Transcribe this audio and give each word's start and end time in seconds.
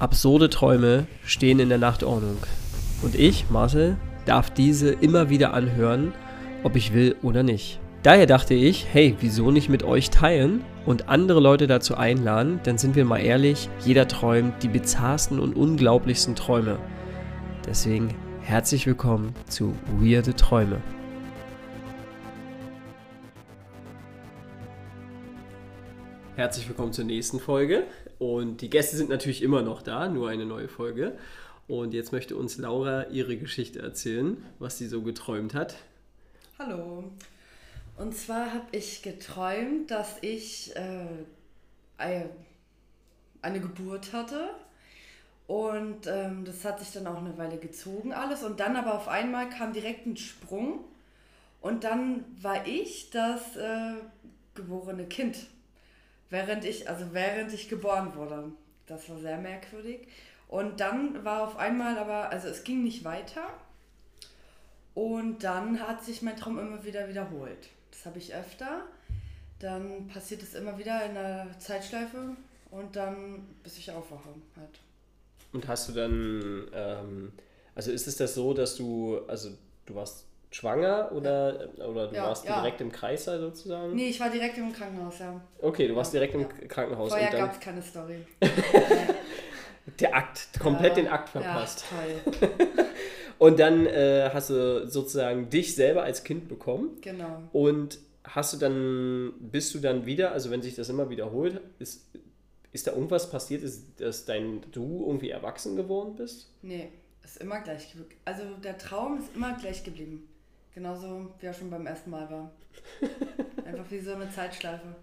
Absurde 0.00 0.48
Träume 0.48 1.06
stehen 1.26 1.60
in 1.60 1.68
der 1.68 1.76
Nachtordnung. 1.76 2.38
Und 3.02 3.14
ich, 3.14 3.50
Marcel, 3.50 3.98
darf 4.24 4.48
diese 4.48 4.92
immer 4.92 5.28
wieder 5.28 5.52
anhören, 5.52 6.14
ob 6.62 6.74
ich 6.74 6.94
will 6.94 7.16
oder 7.22 7.42
nicht. 7.42 7.80
Daher 8.02 8.24
dachte 8.24 8.54
ich, 8.54 8.86
hey, 8.90 9.14
wieso 9.20 9.50
nicht 9.50 9.68
mit 9.68 9.82
euch 9.82 10.08
teilen 10.08 10.64
und 10.86 11.10
andere 11.10 11.38
Leute 11.38 11.66
dazu 11.66 11.98
einladen? 11.98 12.60
Denn 12.64 12.78
sind 12.78 12.96
wir 12.96 13.04
mal 13.04 13.18
ehrlich, 13.18 13.68
jeder 13.84 14.08
träumt 14.08 14.62
die 14.62 14.68
bizarrsten 14.68 15.38
und 15.38 15.54
unglaublichsten 15.54 16.34
Träume. 16.34 16.78
Deswegen 17.66 18.14
herzlich 18.40 18.86
willkommen 18.86 19.34
zu 19.50 19.74
Weirde 19.98 20.34
Träume. 20.34 20.80
Herzlich 26.36 26.66
willkommen 26.66 26.94
zur 26.94 27.04
nächsten 27.04 27.38
Folge. 27.38 27.82
Und 28.20 28.60
die 28.60 28.68
Gäste 28.68 28.98
sind 28.98 29.08
natürlich 29.08 29.40
immer 29.42 29.62
noch 29.62 29.80
da, 29.80 30.06
nur 30.06 30.28
eine 30.28 30.44
neue 30.44 30.68
Folge. 30.68 31.16
Und 31.66 31.94
jetzt 31.94 32.12
möchte 32.12 32.36
uns 32.36 32.58
Laura 32.58 33.06
ihre 33.06 33.38
Geschichte 33.38 33.80
erzählen, 33.80 34.44
was 34.58 34.76
sie 34.76 34.88
so 34.88 35.00
geträumt 35.00 35.54
hat. 35.54 35.76
Hallo. 36.58 37.04
Und 37.96 38.14
zwar 38.14 38.52
habe 38.52 38.66
ich 38.72 39.00
geträumt, 39.00 39.90
dass 39.90 40.18
ich 40.20 40.76
äh, 40.76 42.26
eine 43.40 43.60
Geburt 43.60 44.12
hatte. 44.12 44.50
Und 45.46 46.06
ähm, 46.06 46.44
das 46.44 46.62
hat 46.66 46.78
sich 46.78 46.92
dann 46.92 47.06
auch 47.06 47.18
eine 47.18 47.38
Weile 47.38 47.56
gezogen 47.56 48.12
alles. 48.12 48.42
Und 48.42 48.60
dann 48.60 48.76
aber 48.76 48.96
auf 48.96 49.08
einmal 49.08 49.48
kam 49.48 49.72
direkt 49.72 50.04
ein 50.04 50.18
Sprung. 50.18 50.84
Und 51.62 51.84
dann 51.84 52.26
war 52.42 52.66
ich 52.66 53.08
das 53.08 53.56
äh, 53.56 53.94
geborene 54.54 55.06
Kind 55.06 55.38
während 56.30 56.64
ich, 56.64 56.88
also 56.88 57.12
während 57.12 57.52
ich 57.52 57.68
geboren 57.68 58.14
wurde. 58.14 58.52
Das 58.86 59.08
war 59.08 59.18
sehr 59.18 59.38
merkwürdig. 59.38 60.08
Und 60.48 60.80
dann 60.80 61.24
war 61.24 61.44
auf 61.44 61.56
einmal 61.56 61.98
aber, 61.98 62.30
also 62.30 62.48
es 62.48 62.64
ging 62.64 62.82
nicht 62.82 63.04
weiter. 63.04 63.44
Und 64.94 65.44
dann 65.44 65.80
hat 65.80 66.04
sich 66.04 66.22
mein 66.22 66.36
Traum 66.36 66.58
immer 66.58 66.84
wieder 66.84 67.08
wiederholt. 67.08 67.68
Das 67.90 68.06
habe 68.06 68.18
ich 68.18 68.34
öfter. 68.34 68.82
Dann 69.60 70.08
passiert 70.08 70.42
es 70.42 70.54
immer 70.54 70.78
wieder 70.78 71.04
in 71.04 71.14
der 71.14 71.46
Zeitschleife 71.58 72.36
und 72.70 72.96
dann 72.96 73.46
bis 73.62 73.78
ich 73.78 73.90
aufwache 73.92 74.30
halt. 74.56 74.80
Und 75.52 75.68
hast 75.68 75.88
du 75.88 75.92
dann, 75.92 76.68
ähm, 76.72 77.32
also 77.74 77.90
ist 77.90 78.06
es 78.06 78.16
das 78.16 78.34
so, 78.34 78.54
dass 78.54 78.76
du, 78.76 79.20
also 79.28 79.50
du 79.86 79.94
warst 79.94 80.24
schwanger 80.50 81.10
oder, 81.12 81.68
oder 81.78 82.08
du 82.08 82.16
ja, 82.16 82.24
warst 82.24 82.44
ja. 82.44 82.60
direkt 82.60 82.80
im 82.80 82.90
Kreißsaal 82.90 83.38
sozusagen? 83.40 83.94
Nee, 83.94 84.08
ich 84.08 84.18
war 84.18 84.30
direkt 84.30 84.58
im 84.58 84.72
Krankenhaus, 84.72 85.18
ja. 85.20 85.40
Okay, 85.60 85.86
du 85.86 85.94
warst 85.94 86.12
direkt 86.12 86.34
im 86.34 86.48
Krankenhaus. 86.68 87.10
Vorher 87.10 87.30
gab 87.30 87.52
es 87.52 87.60
keine 87.60 87.82
Story. 87.82 88.26
Der 89.98 90.14
Akt, 90.14 90.60
komplett 90.60 90.96
den 90.96 91.08
Akt 91.08 91.30
verpasst. 91.30 91.84
Ja, 91.90 92.22
toll. 92.30 92.68
und 93.38 93.58
dann 93.58 93.86
äh, 93.86 94.30
hast 94.32 94.50
du 94.50 94.86
sozusagen 94.86 95.50
dich 95.50 95.74
selber 95.74 96.02
als 96.02 96.22
Kind 96.22 96.48
bekommen. 96.48 96.98
Genau. 97.00 97.42
Und 97.52 97.98
hast 98.24 98.52
du 98.52 98.56
dann, 98.58 99.32
bist 99.40 99.74
du 99.74 99.78
dann 99.78 100.06
wieder, 100.06 100.32
also 100.32 100.50
wenn 100.50 100.62
sich 100.62 100.74
das 100.74 100.88
immer 100.90 101.10
wiederholt, 101.10 101.60
ist, 101.78 102.06
ist 102.72 102.86
da 102.86 102.92
irgendwas 102.92 103.30
passiert, 103.30 103.62
ist, 103.62 104.00
dass 104.00 104.26
dein 104.26 104.62
du 104.70 105.04
irgendwie 105.06 105.30
erwachsen 105.30 105.76
geworden 105.76 106.14
bist? 106.16 106.52
Nee, 106.62 106.90
ist 107.24 107.38
immer 107.40 107.60
gleich. 107.60 107.94
Also 108.24 108.42
der 108.62 108.78
Traum 108.78 109.18
ist 109.18 109.34
immer 109.34 109.56
gleich 109.58 109.82
geblieben. 109.82 110.28
Genauso 110.74 111.34
wie 111.38 111.46
er 111.46 111.54
schon 111.54 111.70
beim 111.70 111.86
ersten 111.86 112.10
Mal 112.10 112.30
war. 112.30 112.50
Einfach 113.64 113.90
wie 113.90 114.00
so 114.00 114.14
eine 114.14 114.30
Zeitschleife. 114.30 114.94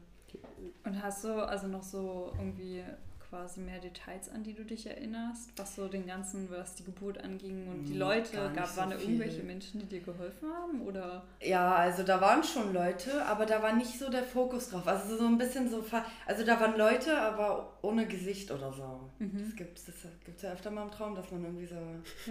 Und 0.84 1.04
hast 1.04 1.24
du 1.24 1.34
also 1.46 1.68
noch 1.68 1.84
so 1.84 2.32
irgendwie 2.38 2.84
quasi 3.30 3.60
mehr 3.60 3.80
Details, 3.80 4.30
an 4.30 4.44
die 4.44 4.54
du 4.54 4.64
dich 4.64 4.88
erinnerst, 4.88 5.52
was 5.58 5.76
so 5.76 5.88
den 5.88 6.08
ganzen, 6.08 6.50
was 6.50 6.76
die 6.76 6.86
Geburt 6.86 7.22
anging 7.24 7.68
und 7.68 7.86
die 7.86 7.94
hm, 7.94 8.00
Leute, 8.00 8.52
gab 8.56 8.68
so 8.68 8.78
waren 8.78 8.92
da 8.92 8.98
irgendwelche 8.98 9.44
Menschen, 9.44 9.82
die 9.82 9.86
dir 9.86 10.00
geholfen 10.00 10.50
haben 10.50 10.82
oder? 10.82 11.24
Ja, 11.42 11.76
also 11.76 12.04
da 12.04 12.22
waren 12.22 12.44
schon 12.44 12.74
Leute, 12.74 13.26
aber 13.26 13.46
da 13.46 13.62
war 13.62 13.74
nicht 13.74 14.00
so 14.00 14.10
der 14.10 14.24
Fokus 14.24 14.70
drauf. 14.70 14.88
Also 14.88 15.18
so 15.18 15.26
ein 15.26 15.38
bisschen 15.38 15.70
so, 15.70 15.84
also 16.26 16.46
da 16.46 16.60
waren 16.60 16.78
Leute, 16.78 17.18
aber 17.18 17.78
ohne 17.82 18.08
Gesicht 18.08 18.50
oder 18.50 18.72
so. 18.72 19.10
Mhm. 19.20 19.44
Das 19.44 19.56
gibt 19.56 19.78
es 19.78 19.86
das 19.86 19.96
gibt's 20.24 20.44
ja 20.44 20.54
öfter 20.54 20.72
mal 20.72 20.84
im 20.84 20.92
Traum, 20.92 21.16
dass 21.16 21.30
man 21.32 21.44
irgendwie 21.44 21.66
so... 21.66 21.76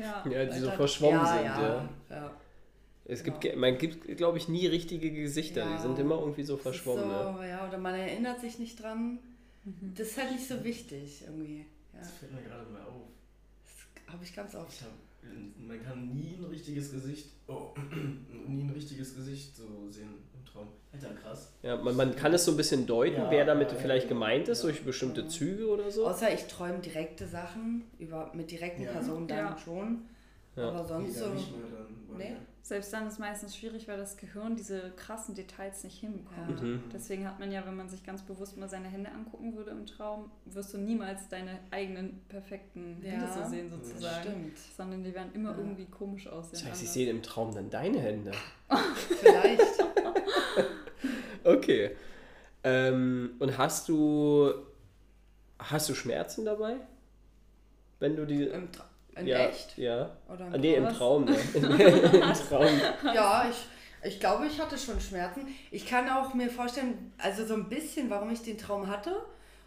Ja, 0.01 0.25
ja 0.31 0.45
die 0.47 0.59
so 0.59 0.71
verschwommen 0.71 1.21
ja, 1.21 1.27
sind. 1.27 1.45
Ja, 1.45 1.61
ja. 1.61 1.89
ja. 2.11 2.31
Es 3.09 3.23
gibt, 3.23 3.41
genau. 3.41 3.59
man 3.59 3.79
gibt, 3.79 4.17
glaube 4.17 4.39
ich, 4.39 4.49
nie 4.49 4.67
richtige 4.67 5.13
Gesichter. 5.13 5.61
Ja, 5.61 5.77
die 5.77 5.83
sind 5.83 5.99
immer 5.99 6.19
irgendwie 6.19 6.43
so 6.43 6.57
verschwommen. 6.57 7.05
So, 7.05 7.41
ne? 7.41 7.49
Ja, 7.49 7.69
oder 7.69 7.79
man 7.79 7.95
erinnert 7.95 8.41
sich 8.41 8.59
nicht 8.59 8.83
dran. 8.83 9.19
Mhm. 9.65 9.93
Das 9.97 10.09
ist 10.09 10.19
halt 10.19 10.33
nicht 10.33 10.47
so 10.47 10.63
wichtig 10.65 11.23
irgendwie. 11.25 11.65
Ja. 11.93 12.01
Das 12.01 12.11
fällt 12.11 12.33
mir 12.33 12.43
gerade 12.43 12.69
mal 12.71 12.83
auf. 12.83 13.03
Das 13.65 14.13
habe 14.13 14.25
ich 14.25 14.35
ganz 14.35 14.55
oft. 14.55 14.73
Ich 14.73 14.83
hab, 14.83 14.91
man 15.59 15.83
kann 15.85 16.15
nie 16.15 16.37
ein 16.39 16.45
richtiges 16.45 16.93
Gesicht, 16.93 17.27
oh, 17.47 17.75
nie 18.49 18.63
ein 18.63 18.71
richtiges 18.71 19.15
Gesicht 19.15 19.57
so 19.57 19.89
sehen 19.89 20.09
im 20.35 20.45
Traum. 20.45 20.69
Alter, 20.93 21.15
krass. 21.15 21.53
Ja, 21.63 21.77
man, 21.77 21.97
man 21.97 22.17
kann 22.17 22.35
es 22.35 22.45
so 22.45 22.53
ein 22.53 22.57
bisschen 22.57 22.87
deuten, 22.87 23.23
ja, 23.23 23.31
wer 23.31 23.45
damit 23.45 23.71
ja, 23.71 23.79
vielleicht 23.79 24.09
gemeint 24.09 24.49
ist, 24.49 24.65
durch 24.65 24.85
bestimmte 24.85 25.29
Züge 25.29 25.69
oder 25.69 25.91
so. 25.93 26.09
Außer 26.09 26.33
ich 26.33 26.45
träume 26.47 26.81
direkte 26.81 27.27
Sachen 27.27 27.85
über, 27.99 28.33
mit 28.35 28.51
direkten 28.51 28.85
Personen 28.85 29.29
dann 29.29 29.59
schon. 29.59 30.03
Aber 30.65 30.85
sonst 30.85 31.09
nee, 31.09 31.13
so. 31.13 31.29
Nicht 31.29 31.57
mehr 31.57 31.67
dann, 31.71 32.19
nee. 32.19 32.37
Selbst 32.67 32.93
dann 32.93 33.07
ist 33.07 33.21
meistens 33.21 33.57
schwierig, 33.57 33.87
weil 33.87 33.97
das 33.97 34.17
Gehirn 34.17 34.57
diese 34.57 34.91
krassen 34.97 35.37
Details 35.37 35.85
nicht 35.85 36.01
hinbekommt. 36.01 36.61
Mhm. 36.61 36.83
Deswegen 36.93 37.25
hat 37.25 37.39
man 37.39 37.53
ja, 37.53 37.65
wenn 37.65 37.77
man 37.77 37.89
sich 37.89 38.03
ganz 38.03 38.23
bewusst 38.23 38.57
mal 38.57 38.69
seine 38.69 38.89
Hände 38.89 39.09
angucken 39.13 39.55
würde 39.55 39.71
im 39.71 39.87
Traum, 39.87 40.33
wirst 40.47 40.75
du 40.75 40.79
niemals 40.79 41.29
deine 41.29 41.61
eigenen 41.71 42.21
perfekten 42.29 43.01
ja. 43.05 43.13
Hände 43.13 43.29
so 43.33 43.49
sehen 43.49 43.71
sozusagen. 43.71 44.23
Stimmt. 44.23 44.59
Sondern 44.77 45.05
die 45.05 45.15
werden 45.15 45.33
immer 45.33 45.53
ja. 45.53 45.59
irgendwie 45.59 45.85
komisch 45.85 46.27
aussehen. 46.27 46.59
Das 46.61 46.65
heißt, 46.65 46.83
ich 46.83 46.91
sehe 46.91 47.09
im 47.09 47.23
Traum 47.23 47.55
dann 47.55 47.71
deine 47.71 48.01
Hände. 48.01 48.33
Vielleicht. 49.21 49.85
okay. 51.45 51.93
Ähm, 52.65 53.37
und 53.39 53.57
hast 53.59 53.89
du 53.89 54.53
hast 55.61 55.89
du 55.89 55.95
Schmerzen 55.95 56.45
dabei? 56.45 56.79
Wenn 58.01 58.17
du 58.17 58.27
die. 58.27 58.43
Im 58.43 58.73
Traum 58.73 58.87
in 59.17 59.27
ja, 59.27 59.49
echt? 59.49 59.77
Ja. 59.79 60.11
Oder 60.29 60.47
im 60.47 60.55
ah, 60.55 60.59
nee, 60.59 60.75
im 60.75 60.89
Traum. 60.89 61.25
Ne? 61.25 61.37
Im 61.55 62.33
Traum. 62.33 62.81
Ja, 63.15 63.47
ich, 63.51 64.09
ich 64.09 64.21
glaube, 64.21 64.47
ich 64.47 64.61
hatte 64.61 64.77
schon 64.77 65.01
Schmerzen. 65.01 65.49
Ich 65.71 65.87
kann 65.87 66.09
auch 66.09 66.35
mir 66.35 66.51
vorstellen, 66.51 67.13
also 67.19 67.45
so 67.47 67.55
ein 67.55 67.69
bisschen, 67.69 68.11
warum 68.11 68.31
ich 68.31 68.43
den 68.43 68.59
Traum 68.59 68.87
hatte. 68.87 69.15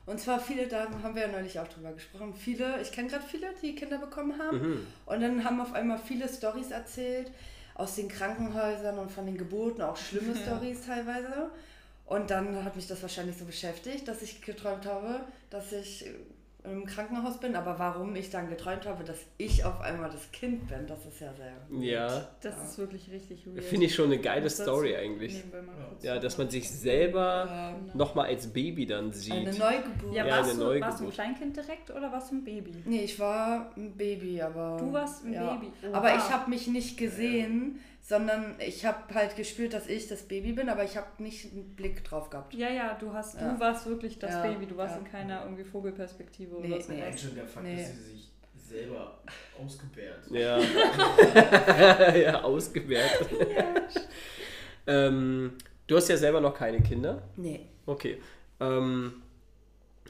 Und 0.06 0.20
zwar 0.20 0.40
viele, 0.40 0.68
da 0.68 0.88
haben 1.04 1.14
wir 1.14 1.24
ja 1.24 1.28
neulich 1.28 1.60
auch 1.60 1.68
drüber 1.68 1.92
gesprochen, 1.92 2.34
viele, 2.34 2.82
ich 2.82 2.92
kenne 2.92 3.10
gerade 3.10 3.24
viele, 3.24 3.48
die 3.62 3.76
Kinder 3.76 4.00
bekommen 4.00 4.40
haben. 4.40 4.58
Mhm. 4.58 4.88
Und 5.06 5.22
dann 5.22 5.44
haben 5.44 5.62
auf 5.62 5.74
einmal 5.74 6.00
viele 6.00 6.28
Stories 6.28 6.72
erzählt 6.72 7.32
aus 7.76 7.96
den 7.96 8.10
Krankenhäusern 8.10 8.98
und 8.98 9.12
von 9.12 9.26
den 9.26 9.38
Geburten, 9.38 9.82
auch 9.82 9.96
schlimme 9.96 10.36
Stories 10.36 10.86
teilweise. 10.86 11.52
Und 12.06 12.32
dann 12.32 12.66
hat 12.66 12.76
mich 12.76 12.88
das 12.88 13.02
wahrscheinlich 13.04 13.38
so 13.38 13.46
beschäftigt, 13.46 14.08
dass 14.08 14.22
ich 14.24 14.42
geträumt 14.42 14.86
habe, 14.86 15.22
dass 15.52 15.72
ich 15.72 16.06
im 16.66 16.86
Krankenhaus 16.86 17.40
bin, 17.40 17.56
aber 17.56 17.80
warum 17.80 18.16
ich 18.16 18.30
dann 18.30 18.50
geträumt 18.50 18.86
habe, 18.86 19.04
dass 19.06 19.18
ich 19.38 19.64
auf 19.64 19.80
einmal 19.80 20.10
das 20.10 20.30
Kind 20.32 20.68
bin, 20.68 20.86
das 20.88 21.06
ist 21.06 21.22
ja 21.22 21.34
sehr. 21.34 21.54
Ja. 21.80 22.28
Das 22.42 22.56
ja. 22.56 22.64
ist 22.64 22.78
wirklich 22.78 23.10
richtig 23.12 23.46
weird. 23.48 23.64
Finde 23.64 23.86
ich 23.86 23.96
schon 23.96 24.06
eine 24.06 24.20
geile 24.20 24.50
Story 24.50 24.96
eigentlich. 24.96 25.42
Ja, 26.02 26.20
dass 26.20 26.38
man 26.38 26.50
sich 26.50 26.70
selber 26.70 27.46
ja, 27.50 27.72
genau. 27.72 27.98
nochmal 27.98 28.28
als 28.28 28.48
Baby 28.48 28.86
dann 28.86 29.14
sieht. 29.14 29.34
Eine 29.34 29.54
Neugeburt. 29.54 30.14
Ja, 30.14 30.28
warst, 30.28 30.52
eine 30.52 30.60
du, 30.60 30.82
warst 30.82 31.00
du 31.00 31.06
ein 31.06 31.12
Kleinkind 31.12 31.56
direkt 31.56 31.92
oder 31.92 32.12
warst 32.12 32.32
du 32.32 32.36
ein 32.36 32.44
Baby? 32.44 32.74
Nee, 32.86 33.04
ich 33.04 33.18
war 33.20 33.72
ein 33.78 33.96
Baby, 33.96 34.42
aber. 34.42 34.78
Du 34.80 34.92
warst 34.92 35.24
ein 35.24 35.34
ja. 35.34 35.54
Baby. 35.54 35.72
Oha. 35.88 35.98
Aber 35.98 36.16
ich 36.16 36.30
habe 36.30 36.50
mich 36.50 36.68
nicht 36.68 36.98
gesehen 36.98 37.80
sondern 38.10 38.56
ich 38.58 38.86
habe 38.86 39.14
halt 39.14 39.36
gespürt, 39.36 39.72
dass 39.74 39.86
ich 39.86 40.08
das 40.08 40.24
Baby 40.24 40.54
bin, 40.54 40.68
aber 40.68 40.84
ich 40.84 40.98
habe 40.98 41.22
nicht 41.22 41.54
einen 41.54 41.76
Blick 41.76 42.04
drauf 42.04 42.32
gehabt. 42.32 42.56
Ja, 42.56 42.68
ja, 42.68 42.98
du 43.00 43.14
hast, 43.14 43.40
ja. 43.40 43.54
du 43.54 43.60
warst 43.60 43.86
wirklich 43.86 44.18
das 44.18 44.32
ja, 44.32 44.42
Baby, 44.42 44.66
du 44.66 44.76
warst 44.78 44.96
ja. 44.96 45.02
in 45.02 45.06
keiner 45.06 45.44
irgendwie 45.44 45.64
Vogelperspektive 45.64 46.56
nee, 46.60 46.74
oder 46.74 46.82
so. 46.82 46.92
Nee. 46.92 47.16
Schon 47.16 47.36
der 47.36 47.46
Fakt, 47.46 47.68
nee. 47.68 47.76
dass 47.76 47.96
sie 47.96 48.02
sich 48.14 48.32
selber 48.56 49.20
ausgebärt. 49.64 50.26
Ja. 50.32 50.58
ja, 52.18 52.42
ausgebärt. 52.42 53.30
ähm, 54.88 55.54
du 55.86 55.96
hast 55.96 56.10
ja 56.10 56.18
selber 56.18 56.42
noch 56.42 56.56
keine 56.56 56.82
Kinder? 56.82 57.22
Nee. 57.38 57.68
Okay. 57.86 58.20
Ähm, 58.60 59.22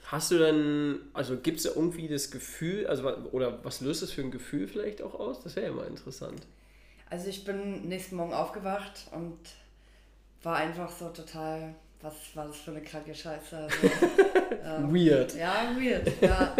hast 0.05 0.31
du 0.31 0.37
dann, 0.37 1.01
also 1.11 1.35
gibt 1.35 1.57
es 1.57 1.63
da 1.63 1.71
irgendwie 1.75 2.07
das 2.07 2.31
Gefühl, 2.31 2.87
also 2.87 3.09
oder 3.33 3.61
was 3.65 3.81
löst 3.81 4.03
das 4.03 4.11
für 4.13 4.21
ein 4.21 4.31
Gefühl 4.31 4.69
vielleicht 4.69 5.01
auch 5.01 5.15
aus? 5.15 5.43
Das 5.43 5.57
wäre 5.57 5.65
ja 5.65 5.73
mal 5.73 5.85
interessant. 5.85 6.47
Also 7.09 7.27
ich 7.29 7.43
bin 7.43 7.87
nächsten 7.87 8.15
Morgen 8.15 8.33
aufgewacht 8.33 9.07
und 9.11 9.37
war 10.43 10.57
einfach 10.57 10.91
so 10.91 11.09
total, 11.09 11.73
was 12.01 12.13
war 12.35 12.47
das 12.47 12.57
für 12.57 12.71
eine 12.71 12.81
kranke 12.81 13.13
Scheiße. 13.15 13.57
Also, 13.57 13.77
ähm, 14.63 14.93
weird. 14.93 15.35
Ja, 15.35 15.71
weird, 15.75 16.07
ja. 16.21 16.55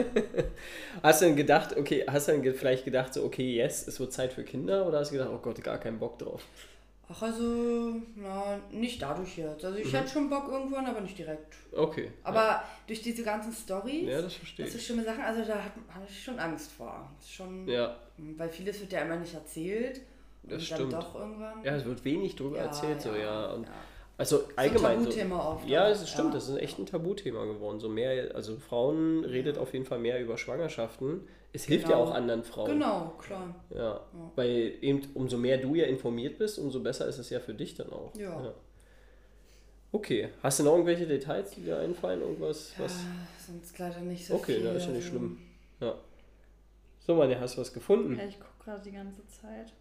Hast 1.03 1.21
du 1.21 1.25
denn 1.25 1.35
gedacht, 1.35 1.77
okay, 1.77 2.03
hast 2.07 2.27
du 2.27 2.31
dann 2.37 2.53
vielleicht 2.55 2.83
gedacht, 2.83 3.13
so, 3.13 3.23
okay, 3.23 3.55
yes, 3.55 3.87
es 3.87 3.99
wird 3.99 4.11
Zeit 4.11 4.33
für 4.33 4.43
Kinder 4.43 4.85
oder 4.87 4.99
hast 4.99 5.09
du 5.11 5.17
gedacht, 5.17 5.29
oh 5.33 5.37
Gott, 5.37 5.63
gar 5.63 5.77
keinen 5.77 5.99
Bock 5.99 6.17
drauf? 6.19 6.43
Ach, 7.11 7.21
also, 7.23 7.95
na, 8.15 8.59
nicht 8.71 9.01
dadurch 9.01 9.37
jetzt. 9.37 9.63
Also 9.65 9.77
ich 9.79 9.91
Mhm. 9.91 9.97
hätte 9.97 10.09
schon 10.09 10.29
Bock 10.29 10.47
irgendwann, 10.47 10.85
aber 10.85 11.01
nicht 11.01 11.17
direkt. 11.17 11.55
Okay. 11.75 12.11
Aber 12.23 12.63
durch 12.85 13.01
diese 13.01 13.23
ganzen 13.23 13.51
Stories, 13.53 14.07
ja, 14.07 14.21
das 14.21 14.33
verstehe 14.33 14.65
das 14.65 14.73
sind 14.73 14.81
ich. 14.81 14.85
schlimme 14.85 15.03
Sachen, 15.03 15.21
also 15.21 15.43
da 15.43 15.55
habe 15.55 16.05
ich 16.07 16.23
schon 16.23 16.37
Angst 16.37 16.71
vor. 16.71 17.09
Schon, 17.27 17.67
Ja, 17.67 17.95
Weil 18.17 18.49
vieles 18.49 18.79
wird 18.81 18.91
ja 18.91 19.01
immer 19.01 19.15
nicht 19.15 19.33
erzählt. 19.33 20.01
Das 20.43 20.53
und 20.53 20.61
stimmt. 20.61 20.93
dann 20.93 20.99
doch 21.01 21.15
irgendwann. 21.15 21.63
ja, 21.63 21.75
es 21.75 21.85
wird 21.85 22.03
wenig 22.05 22.35
drüber 22.35 22.57
erzählt, 22.59 23.01
so 23.01 23.13
ja. 23.15 23.53
Und 23.53 23.63
ja. 23.65 23.71
Also 24.17 24.43
allgemein. 24.57 24.97
so 25.05 25.11
So, 25.11 25.19
ein 25.19 25.29
Tabuthema 25.29 25.53
oft. 25.53 25.67
ja, 25.69 25.87
es 25.89 26.01
ist 26.01 26.09
stimmt, 26.09 26.33
das 26.33 26.49
ist 26.49 26.57
echt 26.57 26.77
ein 26.77 26.85
Tabuthema 26.85 27.45
geworden. 27.45 27.79
So 27.79 27.87
mehr, 27.87 28.35
also 28.35 28.57
Frauen 28.57 29.23
redet 29.23 29.57
auf 29.57 29.71
jeden 29.73 29.85
Fall 29.85 29.99
mehr 29.99 30.19
über 30.21 30.37
Schwangerschaften. 30.37 31.21
Es 31.53 31.63
hilft 31.65 31.87
ja 31.87 31.95
Genau. 31.97 32.09
auch 32.09 32.13
anderen 32.13 32.43
Frauen. 32.43 32.69
Genau, 32.71 33.13
klar. 33.17 33.55
Ja, 33.73 34.01
weil 34.35 34.73
eben 34.81 35.01
umso 35.13 35.37
mehr 35.37 35.57
du 35.57 35.73
ja 35.75 35.85
informiert 35.85 36.37
bist, 36.37 36.59
umso 36.59 36.81
besser 36.81 37.07
ist 37.07 37.17
es 37.17 37.29
ja 37.29 37.39
für 37.39 37.53
dich 37.53 37.75
dann 37.75 37.91
auch. 37.91 38.13
Ja. 38.15 38.53
Okay, 39.91 40.29
hast 40.43 40.59
du 40.59 40.63
noch 40.63 40.73
irgendwelche 40.73 41.07
Details, 41.07 41.51
die 41.51 41.61
dir 41.61 41.79
einfallen? 41.79 42.21
Irgendwas? 42.21 42.73
Was? 42.77 42.97
Ja, 42.97 43.09
sonst 43.47 43.79
leider 43.79 44.01
nicht 44.01 44.25
so 44.27 44.35
Okay, 44.35 44.55
viel. 44.57 44.63
na, 44.65 44.71
ist 44.73 44.85
ja 44.85 44.91
nicht 44.91 44.97
also- 45.05 45.09
schlimm. 45.17 45.39
Ja. 45.79 45.95
So, 46.99 47.15
Manja, 47.15 47.39
hast 47.39 47.55
du 47.57 47.61
was 47.61 47.73
gefunden? 47.73 48.15
Ja, 48.17 48.25
ich 48.25 48.39
gucke 48.39 48.63
gerade 48.65 48.81
die 48.83 48.91
ganze 48.91 49.25
Zeit. 49.27 49.73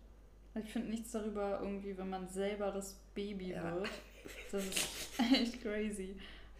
Ich 0.64 0.72
finde 0.72 0.88
nichts 0.88 1.12
darüber 1.12 1.60
irgendwie, 1.62 1.96
wenn 1.96 2.10
man 2.10 2.28
selber 2.28 2.70
das 2.70 2.94
Baby 3.14 3.50
Ja. 3.52 3.74
wird. 3.76 3.88
Das 4.52 4.64
ist 4.64 4.88
echt 5.32 5.62
crazy. 5.62 6.16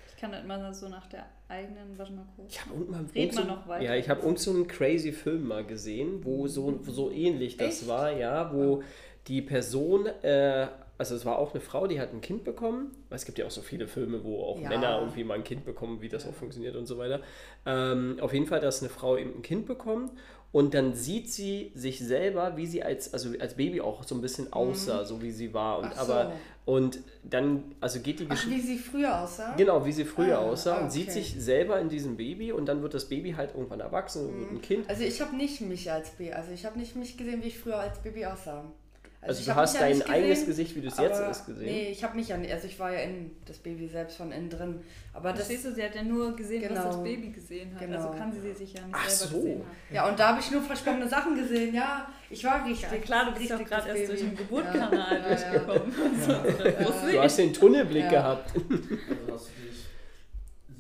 Ich 0.09 0.17
kann 0.21 0.33
halt 0.33 0.47
mal 0.47 0.75
so 0.75 0.89
nach 0.89 1.07
der 1.07 1.27
eigenen, 1.49 1.97
warte 1.97 2.13
mal 2.13 2.27
kurz. 2.35 2.53
Ich 2.55 2.61
habe 2.61 2.75
irgend 2.75 2.91
mal, 2.91 3.05
Red 3.15 3.33
so, 3.35 3.41
mal 3.41 3.47
noch 3.47 3.69
weiter. 3.69 3.85
Ja, 3.85 3.95
ich 3.95 4.09
habe 4.09 4.21
irgend 4.23 4.39
so 4.41 4.51
einen 4.51 4.67
crazy 4.67 5.13
Film 5.13 5.47
mal 5.47 5.65
gesehen, 5.65 6.25
wo 6.25 6.47
so, 6.49 6.81
so 6.87 7.11
ähnlich 7.11 7.57
das 7.57 7.81
Echt? 7.83 7.89
war, 7.89 8.11
ja, 8.13 8.53
wo 8.53 8.83
die 9.29 9.43
Person, 9.43 10.07
äh, 10.07 10.67
also 10.99 11.15
es 11.15 11.25
war 11.25 11.39
auch 11.39 11.53
eine 11.55 11.61
Frau, 11.61 11.87
die 11.87 12.01
hat 12.01 12.13
ein 12.13 12.21
Kind 12.21 12.45
bekommen. 12.45 12.91
Es 13.11 13.25
gibt 13.25 13.39
ja 13.39 13.47
auch 13.47 13.51
so 13.51 13.63
viele 13.63 13.87
Filme, 13.87 14.23
wo 14.25 14.43
auch 14.43 14.61
Ja. 14.61 14.69
Männer 14.69 14.99
irgendwie 15.01 15.25
mal 15.25 15.35
ein 15.35 15.45
Kind 15.45 15.65
bekommen, 15.65 16.01
wie 16.03 16.09
das 16.09 16.27
auch 16.27 16.35
funktioniert 16.35 16.77
und 16.77 16.87
so 16.87 16.99
weiter. 16.99 17.21
Ähm, 17.65 18.19
auf 18.21 18.33
jeden 18.35 18.47
Fall, 18.47 18.61
dass 18.61 18.81
eine 18.83 18.91
Frau 18.91 19.17
eben 19.17 19.37
ein 19.37 19.43
Kind 19.43 19.67
bekommt 19.67 20.13
und 20.51 20.75
dann 20.75 20.95
sieht 20.95 21.31
sie 21.31 21.73
sich 21.75 21.99
selber, 22.01 22.57
wie 22.57 22.67
sie 22.67 22.83
als, 22.83 23.13
also 23.13 23.31
als 23.39 23.55
Baby 23.55 23.81
auch 23.81 24.03
so 24.05 24.15
ein 24.15 24.21
bisschen 24.21 24.53
aussah, 24.53 25.05
so 25.05 25.23
wie 25.23 25.31
sie 25.31 25.55
war. 25.55 25.79
Und 25.79 25.87
Mhm. 25.91 25.93
So. 25.95 26.01
aber 26.01 26.33
und 26.65 26.99
dann, 27.25 27.75
also 27.81 28.01
geht 28.01 28.21
die 28.21 28.27
Geschichte. 28.29 28.55
wie 28.57 28.61
sie 28.61 28.77
früher 28.79 29.23
aussah? 29.23 29.55
Genau, 29.57 29.87
wie 29.87 29.93
sie 29.93 30.05
früher 30.05 30.39
Ah, 30.39 30.43
aussah 30.51 30.77
ah, 30.77 30.81
und 30.85 30.93
sieht 30.93 31.05
okay. 31.09 31.21
sich 31.23 31.35
selber 31.39 31.81
in 31.81 31.89
diesem 31.89 32.17
Baby 32.19 32.53
und 32.53 32.67
dann 32.67 32.83
wird 32.83 32.93
das 32.93 33.09
Baby 33.09 33.33
halt 33.33 33.55
irgendwann 33.55 33.81
erwachsen 33.81 34.27
und 34.29 34.39
wird 34.41 34.51
ein 34.51 34.61
Kind. 34.61 34.89
Also 34.91 35.03
ich 35.05 35.21
habe 35.23 35.35
nicht 35.37 35.61
mich 35.63 35.91
als 35.91 36.11
Baby, 36.11 36.33
also 36.33 36.51
ich 36.53 36.67
habe 36.67 36.79
nicht 36.79 36.95
mich 36.97 37.17
gesehen, 37.17 37.43
wie 37.43 37.49
ich 37.49 37.59
früher 37.59 37.79
als 37.79 37.99
Baby 38.03 38.27
aussah. 38.27 38.65
Also, 39.21 39.41
ich 39.41 39.47
du 39.47 39.55
hast 39.57 39.81
dein 39.81 39.97
nicht 39.99 40.09
eigenes 40.09 40.31
gesehen, 40.41 40.47
Gesicht, 40.47 40.77
wie 40.77 40.81
du 40.81 40.87
es 40.89 40.97
jetzt 40.97 41.21
ist, 41.21 41.47
gesehen. 41.47 41.65
Nee, 41.67 41.89
ich 41.91 42.05
habe 42.05 42.15
mich 42.17 42.29
ja 42.29 42.37
nicht, 42.37 42.53
also 42.53 42.67
ich 42.69 42.79
war 42.79 42.93
ja 42.93 43.01
in 43.01 43.33
das 43.47 43.59
Baby 43.59 43.89
selbst 43.89 44.17
von 44.17 44.31
innen 44.31 44.49
drin. 44.49 44.81
Aber 45.13 45.31
das, 45.31 45.39
Verstehst 45.47 45.65
du, 45.67 45.75
sie 45.75 45.83
hat 45.83 45.95
ja 45.97 46.05
nur 46.05 46.37
gesehen, 46.37 46.63
was 46.63 46.69
Genau. 46.69 46.85
das 46.85 47.03
Baby 47.03 47.31
gesehen 47.31 47.75
hat. 47.75 47.81
Genau. 47.81 47.97
Also 47.97 48.17
kann 48.17 48.33
sie 48.33 48.53
sich 48.53 48.73
ja 48.75 48.81
nicht 48.87 48.95
Ach 48.97 49.09
selber 49.09 49.33
so. 49.33 49.41
gesehen 49.41 49.59
haben. 49.61 49.95
ja, 49.95 50.09
und 50.09 50.19
da 50.21 50.29
habe 50.29 50.41
ich 50.41 50.51
nur 50.53 50.63
versponnene 50.63 51.09
Sachen 51.09 51.35
gesehen, 51.35 51.75
ja. 51.75 52.09
Ich 52.31 52.45
war 52.45 52.65
richtig. 52.65 52.83
Ja, 52.93 52.99
klar, 52.99 53.25
du 53.27 53.33
bist 53.39 53.51
richtig 53.51 53.67
gerade 53.69 53.89
erst 53.89 54.09
durch 54.09 54.21
Baby. 54.21 54.31
den 54.31 54.37
Geburtskanal 54.37 55.21
Ja, 55.21 55.29
durchgekommen. 55.29 55.95
Ja. 56.29 57.13
Du 57.13 57.21
hast 57.23 57.39
den 57.39 57.53
Tunnelblick 57.53 58.05
Ja. 58.05 58.11
gehabt. 58.11 58.53
Also 58.55 59.33
hast 59.35 59.49
du 59.49 59.63
dich 59.69 59.85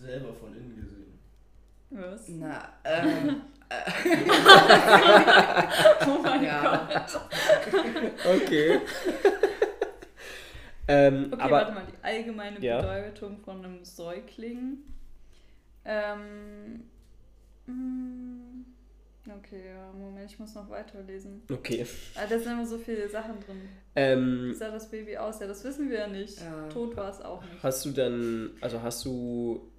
selber 0.00 0.32
von 0.32 0.55
innen 0.55 0.76
gesehen. 0.76 1.19
Was? 1.90 2.29
Na, 2.29 2.69
ähm, 2.85 3.43
Oh 6.06 6.18
mein 6.22 6.44
ja. 6.44 6.88
Gott. 6.92 7.20
Okay. 8.42 8.76
ähm, 10.88 11.30
Okay, 11.32 11.42
aber 11.42 11.50
warte 11.52 11.72
mal, 11.72 11.82
die 11.86 12.04
allgemeine 12.04 12.60
Ja. 12.60 12.80
Bedeutung 12.80 13.38
von 13.44 13.64
einem 13.64 13.84
Säugling. 13.84 14.78
Ähm, 15.84 16.84
mm, 17.66 18.64
okay, 19.38 19.62
ja, 19.74 19.92
Moment, 19.92 20.30
ich 20.30 20.38
muss 20.38 20.54
noch 20.54 20.68
weiterlesen. 20.70 21.42
okay. 21.52 21.86
Ah, 22.14 22.26
da 22.28 22.38
sind 22.38 22.52
immer 22.52 22.66
so 22.66 22.78
viele 22.78 23.08
Sachen 23.08 23.40
drin. 23.40 23.60
Wie 23.94 24.00
Ähm, 24.00 24.54
sah 24.54 24.70
das 24.70 24.90
Baby 24.90 25.16
aus? 25.18 25.40
Ja, 25.40 25.46
das 25.46 25.64
wissen 25.64 25.90
wir 25.90 25.98
ja 26.00 26.06
nicht. 26.08 26.40
Ja. 26.40 26.68
Tot 26.68 26.96
war 26.96 27.10
es 27.10 27.20
auch 27.20 27.42
nicht. 27.42 27.62
hast 27.62 27.84
du 27.84 27.90
dann, 27.90 28.50
also 28.60 28.82
hast 28.82 29.04
du, 29.04 29.70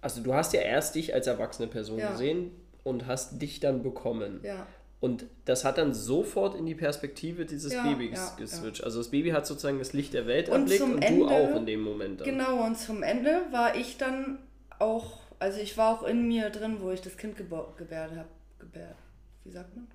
also 0.00 0.22
du 0.22 0.34
hast 0.34 0.52
ja 0.52 0.60
erst 0.60 0.94
dich 0.94 1.14
als 1.14 1.26
erwachsene 1.26 1.68
Person 1.68 1.98
Ja. 1.98 2.10
gesehen 2.12 2.50
und 2.84 3.06
hast 3.06 3.40
dich 3.40 3.60
dann 3.60 3.82
bekommen. 3.82 4.40
ja. 4.42 4.66
Und 5.02 5.24
das 5.46 5.64
hat 5.64 5.78
dann 5.78 5.94
sofort 5.94 6.54
in 6.54 6.66
die 6.66 6.74
Perspektive 6.74 7.46
dieses 7.46 7.72
Ja, 7.72 7.84
Babys 7.84 8.18
ja, 8.18 8.36
geswitcht. 8.36 8.84
Also 8.84 8.98
das 8.98 9.08
Baby 9.10 9.30
hat 9.30 9.46
sozusagen 9.46 9.78
das 9.78 9.94
Licht 9.94 10.12
der 10.12 10.26
Welt 10.26 10.50
Und 10.50 10.60
erblickt 10.70 10.82
und 10.82 11.00
du 11.00 11.06
Ende- 11.06 11.26
auch 11.26 11.56
in 11.56 11.64
dem 11.64 11.80
Moment 11.80 12.20
dann. 12.20 12.28
Genau, 12.28 12.66
und 12.66 12.76
zum 12.76 13.02
Ende 13.02 13.40
war 13.50 13.74
ich 13.76 13.96
dann 13.96 14.38
auch, 14.78 15.20
also 15.38 15.58
ich 15.58 15.78
war 15.78 15.94
auch 15.98 16.02
in 16.02 16.28
mir 16.28 16.50
drin, 16.50 16.82
wo 16.82 16.90
ich 16.90 17.00
das 17.00 17.16
Kind 17.16 17.38
gebo 17.38 17.72
gebärt 17.78 18.10
habe. 18.10 18.28
Gebärt. 18.58 18.96
Wie 19.44 19.50
sagt 19.50 19.74
man? 19.74 19.86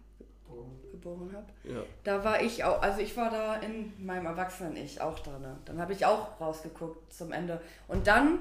Geboren 0.91 1.29
habe. 1.33 1.45
Ja. 1.71 1.83
Da 2.03 2.23
war 2.23 2.41
ich 2.41 2.63
auch, 2.63 2.81
also 2.81 2.99
ich 3.01 3.15
war 3.15 3.29
da 3.29 3.57
in 3.57 3.93
meinem 4.03 4.25
Erwachsenen-Ich 4.25 5.01
auch 5.01 5.19
drin. 5.19 5.45
Dann 5.65 5.79
habe 5.79 5.93
ich 5.93 6.05
auch 6.07 6.39
rausgeguckt 6.41 7.13
zum 7.13 7.31
Ende. 7.31 7.61
Und 7.87 8.07
dann 8.07 8.39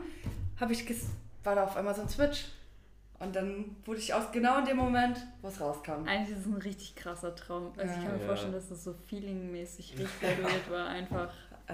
habe 0.58 0.72
ich, 0.72 0.86
ges 0.86 1.08
war 1.44 1.54
da 1.54 1.64
auf 1.64 1.76
einmal 1.76 1.94
so 1.94 2.02
ein 2.02 2.08
Switch. 2.08 2.46
Und 3.20 3.34
dann 3.36 3.76
wurde 3.84 4.00
ich 4.00 4.12
aus 4.12 4.32
genau 4.32 4.58
in 4.58 4.64
dem 4.66 4.76
Moment, 4.76 5.16
wo 5.40 5.48
es 5.48 5.60
rauskam. 5.60 6.04
Eigentlich 6.06 6.30
ist 6.36 6.40
es 6.40 6.46
ein 6.46 6.54
richtig 6.60 6.96
krasser 6.96 7.34
Traum. 7.34 7.72
Also 7.76 7.92
ich 7.94 8.02
Ja. 8.02 8.02
kann 8.08 8.12
mir 8.16 8.20
Ja. 8.22 8.26
vorstellen, 8.26 8.52
dass 8.52 8.68
das 8.68 8.84
so 8.84 8.92
feelingmäßig 8.92 9.92
richtig 9.98 10.22
weird 10.42 10.70
war. 10.70 10.86
Einfach. 10.88 11.30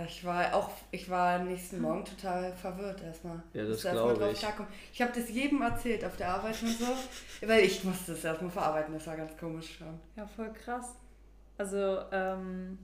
Ich 0.07 0.25
war 0.25 0.55
auch, 0.55 0.71
ich 0.93 1.11
war 1.11 1.41
am 1.41 1.49
nächsten 1.49 1.81
Morgen 1.81 2.05
total 2.05 2.53
verwirrt 2.53 3.03
erstmal. 3.03 3.43
Ja, 3.55 3.63
das 3.63 3.71
Musste 3.71 3.89
erst 3.89 4.01
mal 4.01 4.15
glaub 4.15 4.19
drauf 4.19 4.33
ich. 4.61 4.93
Ich 4.93 5.03
habe 5.03 5.13
das 5.21 5.31
jedem 5.31 5.63
erzählt 5.63 6.05
auf 6.05 6.17
der 6.17 6.29
Arbeit 6.29 6.63
und 6.63 6.69
so, 6.79 6.87
weil 7.49 7.65
ich 7.65 7.83
musste 7.83 8.13
es 8.13 8.23
erstmal 8.23 8.51
verarbeiten, 8.53 8.95
das 8.95 9.07
war 9.09 9.17
ganz 9.17 9.37
komisch. 9.37 9.81
Ja. 9.81 9.87
Ja, 10.15 10.27
voll 10.29 10.53
krass. 10.53 10.95
Also 11.59 11.99
ähm, 12.13 12.79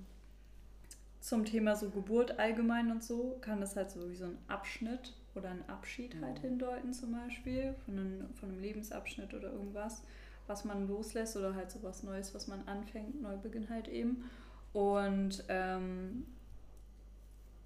zum 1.21 1.45
Thema 1.45 1.77
so 1.77 1.91
Geburt 1.91 2.39
allgemein 2.41 2.91
und 2.91 3.05
so 3.05 3.39
kann 3.41 3.61
das 3.61 3.77
halt 3.77 3.91
so 3.91 4.11
wie 4.11 4.17
so 4.17 4.25
ein 4.25 4.39
Abschnitt 4.49 5.13
oder 5.37 5.51
ein 5.51 5.69
Abschied 5.69 6.17
halt 6.21 6.39
hindeuten 6.39 6.93
zum 6.93 7.13
Beispiel 7.13 7.75
von 7.85 7.99
einem, 7.99 8.35
von 8.35 8.51
einem 8.51 8.61
Lebensabschnitt 8.61 9.35
oder 9.35 9.53
irgendwas, 9.53 10.03
was 10.47 10.65
man 10.65 10.89
loslässt 10.89 11.37
oder 11.37 11.55
halt 11.55 11.71
so 11.71 11.83
was 11.83 12.03
Neues, 12.03 12.35
was 12.35 12.47
man 12.47 12.67
anfängt, 12.67 13.21
Neubeginn 13.21 13.69
halt 13.69 13.89
eben. 13.89 14.29
Und 14.73 15.45
ähm, 15.49 16.27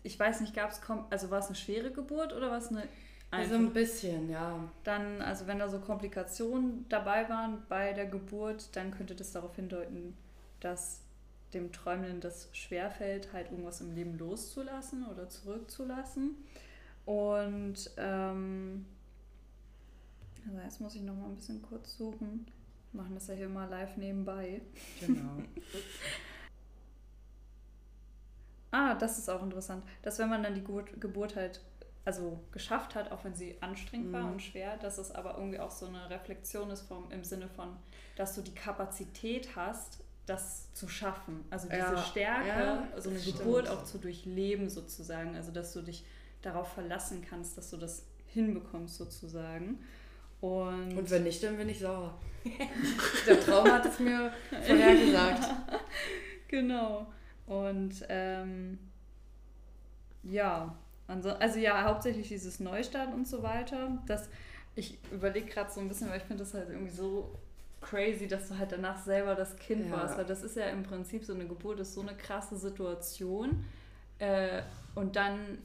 ich 0.03 0.19
weiß 0.19 0.41
nicht, 0.41 0.55
gab 0.55 0.71
es, 0.71 0.81
also 1.11 1.31
war 1.31 1.41
es 1.41 1.47
eine 1.47 1.57
schwere 1.57 1.91
Geburt 1.91 2.33
oder 2.33 2.51
war 2.51 2.59
es 2.59 2.69
eine 2.69 2.85
Also 3.31 3.55
ein 3.55 3.73
bisschen, 3.73 4.31
ja. 4.31 4.69
Dann, 4.85 5.23
also 5.23 5.47
wenn 5.47 5.59
da 5.59 5.69
so 5.69 5.79
Komplikationen 5.79 6.87
dabei 6.89 7.29
waren 7.29 7.63
bei 7.69 7.93
der 7.93 8.07
Geburt, 8.07 8.75
dann 8.75 8.91
könnte 8.91 9.15
das 9.15 9.33
darauf 9.33 9.55
hindeuten, 9.57 10.17
dass 10.61 11.03
dem 11.55 11.73
Träumenden 11.73 12.21
das 12.21 12.49
schwerfällt, 12.53 13.33
halt 13.33 13.51
irgendwas 13.51 13.81
im 13.81 13.95
Leben 13.95 14.19
loszulassen 14.19 15.07
oder 15.07 15.29
zurückzulassen. 15.29 16.37
Und 17.11 17.91
ähm, 17.97 18.87
also 20.47 20.61
jetzt 20.61 20.81
muss 20.81 20.95
ich 20.95 21.03
noch 21.03 21.17
mal 21.17 21.27
ein 21.27 21.35
bisschen 21.35 21.61
kurz 21.61 21.97
suchen. 21.97 22.47
Wir 22.93 23.03
machen 23.03 23.15
das 23.15 23.27
ja 23.27 23.35
hier 23.35 23.49
mal 23.49 23.69
live 23.69 23.97
nebenbei. 23.97 24.61
Genau. 25.01 25.39
Ah, 28.73 28.95
das 28.95 29.19
ist 29.19 29.29
auch 29.29 29.43
interessant, 29.43 29.83
dass 30.03 30.21
wenn 30.21 30.29
man 30.29 30.45
dann 30.45 30.55
die 30.55 30.63
Geburt, 30.63 31.35
halt 31.35 31.61
also 32.05 32.39
geschafft 32.53 32.95
hat, 32.95 33.11
auch 33.11 33.25
wenn 33.25 33.35
sie 33.35 33.61
anstrengend 33.61 34.13
war 34.13 34.23
Mhm. 34.23 34.33
und 34.35 34.43
schwer, 34.43 34.77
dass 34.77 34.97
es 34.99 35.11
aber 35.11 35.37
irgendwie 35.37 35.59
auch 35.59 35.73
so 35.73 35.87
eine 35.87 36.09
Reflexion 36.09 36.71
ist 36.71 36.83
vom, 36.83 37.11
im 37.11 37.25
Sinne 37.25 37.49
von, 37.49 37.77
dass 38.15 38.37
du 38.37 38.43
die 38.43 38.55
Kapazität 38.55 39.57
hast, 39.57 39.99
das 40.27 40.73
zu 40.73 40.87
schaffen. 40.87 41.45
Also 41.51 41.67
diese 41.67 41.79
Ja, 41.81 41.97
Stärke, 41.99 42.47
ja, 42.49 42.89
so 43.01 43.11
eine 43.11 43.19
Geburt 43.19 43.67
stimmt. 43.67 43.81
auch 43.81 43.85
zu 43.85 43.99
durchleben 43.99 44.69
sozusagen. 44.71 45.35
Also 45.35 45.51
dass 45.51 45.73
du 45.73 45.83
dich 45.83 46.05
darauf 46.43 46.73
verlassen 46.73 47.25
kannst, 47.29 47.57
dass 47.59 47.71
du 47.71 47.77
das 47.77 48.05
hinbekommst 48.27 48.97
sozusagen. 48.97 49.79
Und, 50.41 50.97
Und 50.97 51.11
wenn 51.11 51.25
nicht, 51.25 51.43
dann 51.43 51.57
bin 51.57 51.69
ich 51.69 51.81
sauer. 51.81 52.15
Der 53.27 53.41
Traum 53.41 53.71
hat 53.71 53.85
es 53.87 53.99
mir 53.99 54.33
vorhergesagt. 54.67 55.45
Genau. 56.49 57.07
Und 57.47 57.95
ähm, 58.09 58.77
ja, 60.25 60.77
also, 61.07 61.31
also 61.31 61.59
ja, 61.61 61.85
hauptsächlich 61.85 62.27
dieses 62.27 62.59
Neustart 62.59 63.15
und 63.15 63.29
so 63.29 63.43
weiter. 63.45 64.03
Das, 64.09 64.29
ich 64.75 64.99
überlege 65.13 65.47
gerade 65.47 65.71
so 65.71 65.79
ein 65.81 65.87
bisschen, 65.89 66.11
weil 66.11 66.17
ich 66.19 66.25
finde 66.25 66.43
das 66.43 66.55
halt 66.55 66.69
irgendwie 66.71 66.91
so 66.93 67.39
crazy, 67.81 68.27
dass 68.27 68.49
du 68.49 68.59
halt 68.59 68.73
danach 68.73 68.99
selber 69.03 69.37
das 69.37 69.55
Kind 69.57 69.87
Ja. 69.87 69.93
warst. 69.93 70.19
Weil 70.19 70.25
das 70.27 70.43
ist 70.43 70.57
ja 70.57 70.67
im 70.67 70.83
Prinzip 70.83 71.25
so 71.25 71.35
eine 71.35 71.47
Geburt, 71.47 71.79
ist 71.79 71.95
so 71.95 72.01
eine 72.01 72.17
krasse 72.17 72.57
Situation. 72.57 73.65
Äh, 74.19 74.63
und 74.97 75.15
dann 75.15 75.59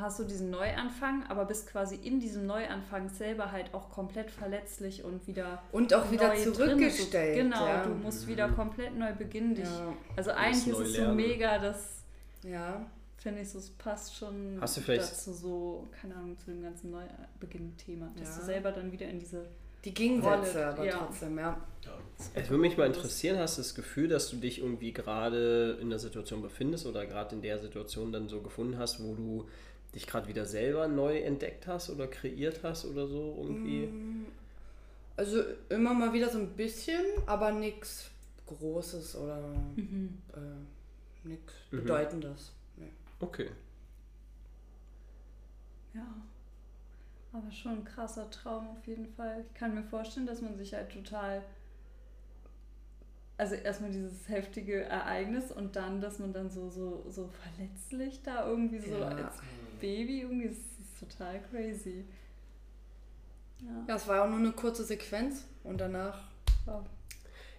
hast 0.00 0.18
du 0.18 0.24
diesen 0.24 0.50
Neuanfang, 0.50 1.24
aber 1.28 1.44
bist 1.44 1.66
quasi 1.68 1.96
in 1.96 2.20
diesem 2.20 2.46
Neuanfang 2.46 3.08
selber 3.08 3.52
halt 3.52 3.72
auch 3.74 3.90
komplett 3.90 4.30
verletzlich 4.30 5.04
und 5.04 5.26
wieder 5.26 5.62
Und 5.72 5.92
auch 5.94 6.10
wieder 6.10 6.28
neu 6.28 6.34
drin. 6.44 6.54
zurückgestellt. 6.54 7.36
Genau, 7.36 7.66
ja. 7.66 7.84
du 7.84 7.90
musst 7.94 8.26
wieder 8.26 8.48
komplett 8.50 8.96
neu 8.96 9.12
beginnen, 9.14 9.54
dich 9.54 9.64
ja. 9.64 9.92
also 10.16 10.30
eigentlich 10.32 10.66
ist 10.68 10.78
es 10.78 10.92
so 10.94 11.00
lernen. 11.02 11.16
mega, 11.16 11.58
dass 11.58 12.02
Ja. 12.44 12.86
Finde 13.20 13.40
ich 13.42 13.50
so, 13.50 13.58
es 13.58 13.70
passt 13.70 14.14
schon 14.16 14.58
Hast 14.60 14.76
du 14.76 14.80
vielleicht- 14.80 15.02
dazu 15.10 15.32
so, 15.32 15.88
keine 16.00 16.14
Ahnung, 16.14 16.38
zu 16.38 16.52
dem 16.52 16.62
ganzen 16.62 16.92
Neubeginn-Thema. 16.92 18.12
Dass 18.16 18.28
Ja. 18.28 18.36
du 18.40 18.44
selber 18.46 18.70
dann 18.72 18.92
wieder 18.92 19.06
in 19.08 19.18
diese. 19.18 19.44
Die 19.84 19.94
Gegensätze 19.94 20.66
aber 20.66 20.84
ja. 20.84 20.96
trotzdem, 20.98 21.38
ja. 21.38 21.56
Ja. 21.84 21.92
Es 22.34 22.50
würde 22.50 22.60
mich 22.60 22.76
mal 22.76 22.86
interessieren, 22.86 23.38
hast 23.38 23.58
du 23.58 23.62
das 23.62 23.74
Gefühl, 23.76 24.08
dass 24.08 24.28
du 24.30 24.36
dich 24.36 24.58
irgendwie 24.60 24.92
gerade 24.92 25.78
in 25.80 25.88
der 25.90 25.98
Situation 26.00 26.42
befindest 26.42 26.84
oder 26.86 27.06
gerade 27.06 27.34
in 27.36 27.42
der 27.42 27.58
Situation 27.58 28.10
dann 28.12 28.28
so 28.28 28.40
gefunden 28.40 28.76
hast, 28.78 29.02
wo 29.02 29.14
du 29.14 29.46
dich 29.94 30.06
gerade 30.06 30.28
wieder 30.28 30.44
selber 30.44 30.86
neu 30.88 31.18
entdeckt 31.18 31.66
hast 31.66 31.90
oder 31.90 32.06
kreiert 32.06 32.60
hast 32.62 32.84
oder 32.84 33.06
so 33.06 33.36
irgendwie? 33.42 33.88
Also 35.16 35.42
immer 35.70 35.94
mal 35.94 36.12
wieder 36.12 36.28
so 36.30 36.38
ein 36.38 36.50
bisschen, 36.50 37.00
aber 37.26 37.50
nichts 37.52 38.10
Großes 38.46 39.16
oder 39.16 39.40
Mhm. 39.76 40.18
äh, 40.34 41.28
nichts 41.28 41.52
Mhm. 41.70 41.76
Bedeutendes. 41.78 42.52
Nee. 42.76 42.92
Okay. 43.20 43.50
Ja. 45.94 46.06
Aber 47.32 47.50
schon 47.50 47.72
ein 47.78 47.84
krasser 47.84 48.30
Traum 48.30 48.68
auf 48.70 48.86
jeden 48.86 49.06
Fall. 49.14 49.44
Ich 49.46 49.54
kann 49.58 49.74
mir 49.74 49.82
vorstellen, 49.82 50.26
dass 50.26 50.40
man 50.40 50.56
sich 50.56 50.72
halt 50.74 50.90
total. 50.92 51.42
Also 53.38 53.54
erstmal 53.54 53.90
dieses 53.92 54.28
heftige 54.28 54.82
Ereignis 54.82 55.50
und 55.52 55.76
dann, 55.76 56.00
dass 56.00 56.18
man 56.18 56.32
dann 56.32 56.50
so, 56.50 56.68
so, 56.70 57.04
so 57.08 57.28
verletzlich 57.28 58.20
da 58.22 58.46
irgendwie 58.46 58.80
so 58.80 58.96
Ja. 58.98 59.08
als 59.08 59.36
Baby 59.80 60.22
irgendwie, 60.22 60.48
das 60.48 60.56
ist 60.58 60.98
total 61.00 61.40
crazy. 61.50 62.04
Ja. 63.60 63.84
Ja, 63.88 63.94
es 63.96 64.06
war 64.08 64.24
auch 64.24 64.28
nur 64.28 64.38
eine 64.40 64.52
kurze 64.52 64.84
Sequenz 64.84 65.46
und 65.64 65.80
danach 65.80 66.28
Wow. 66.66 66.84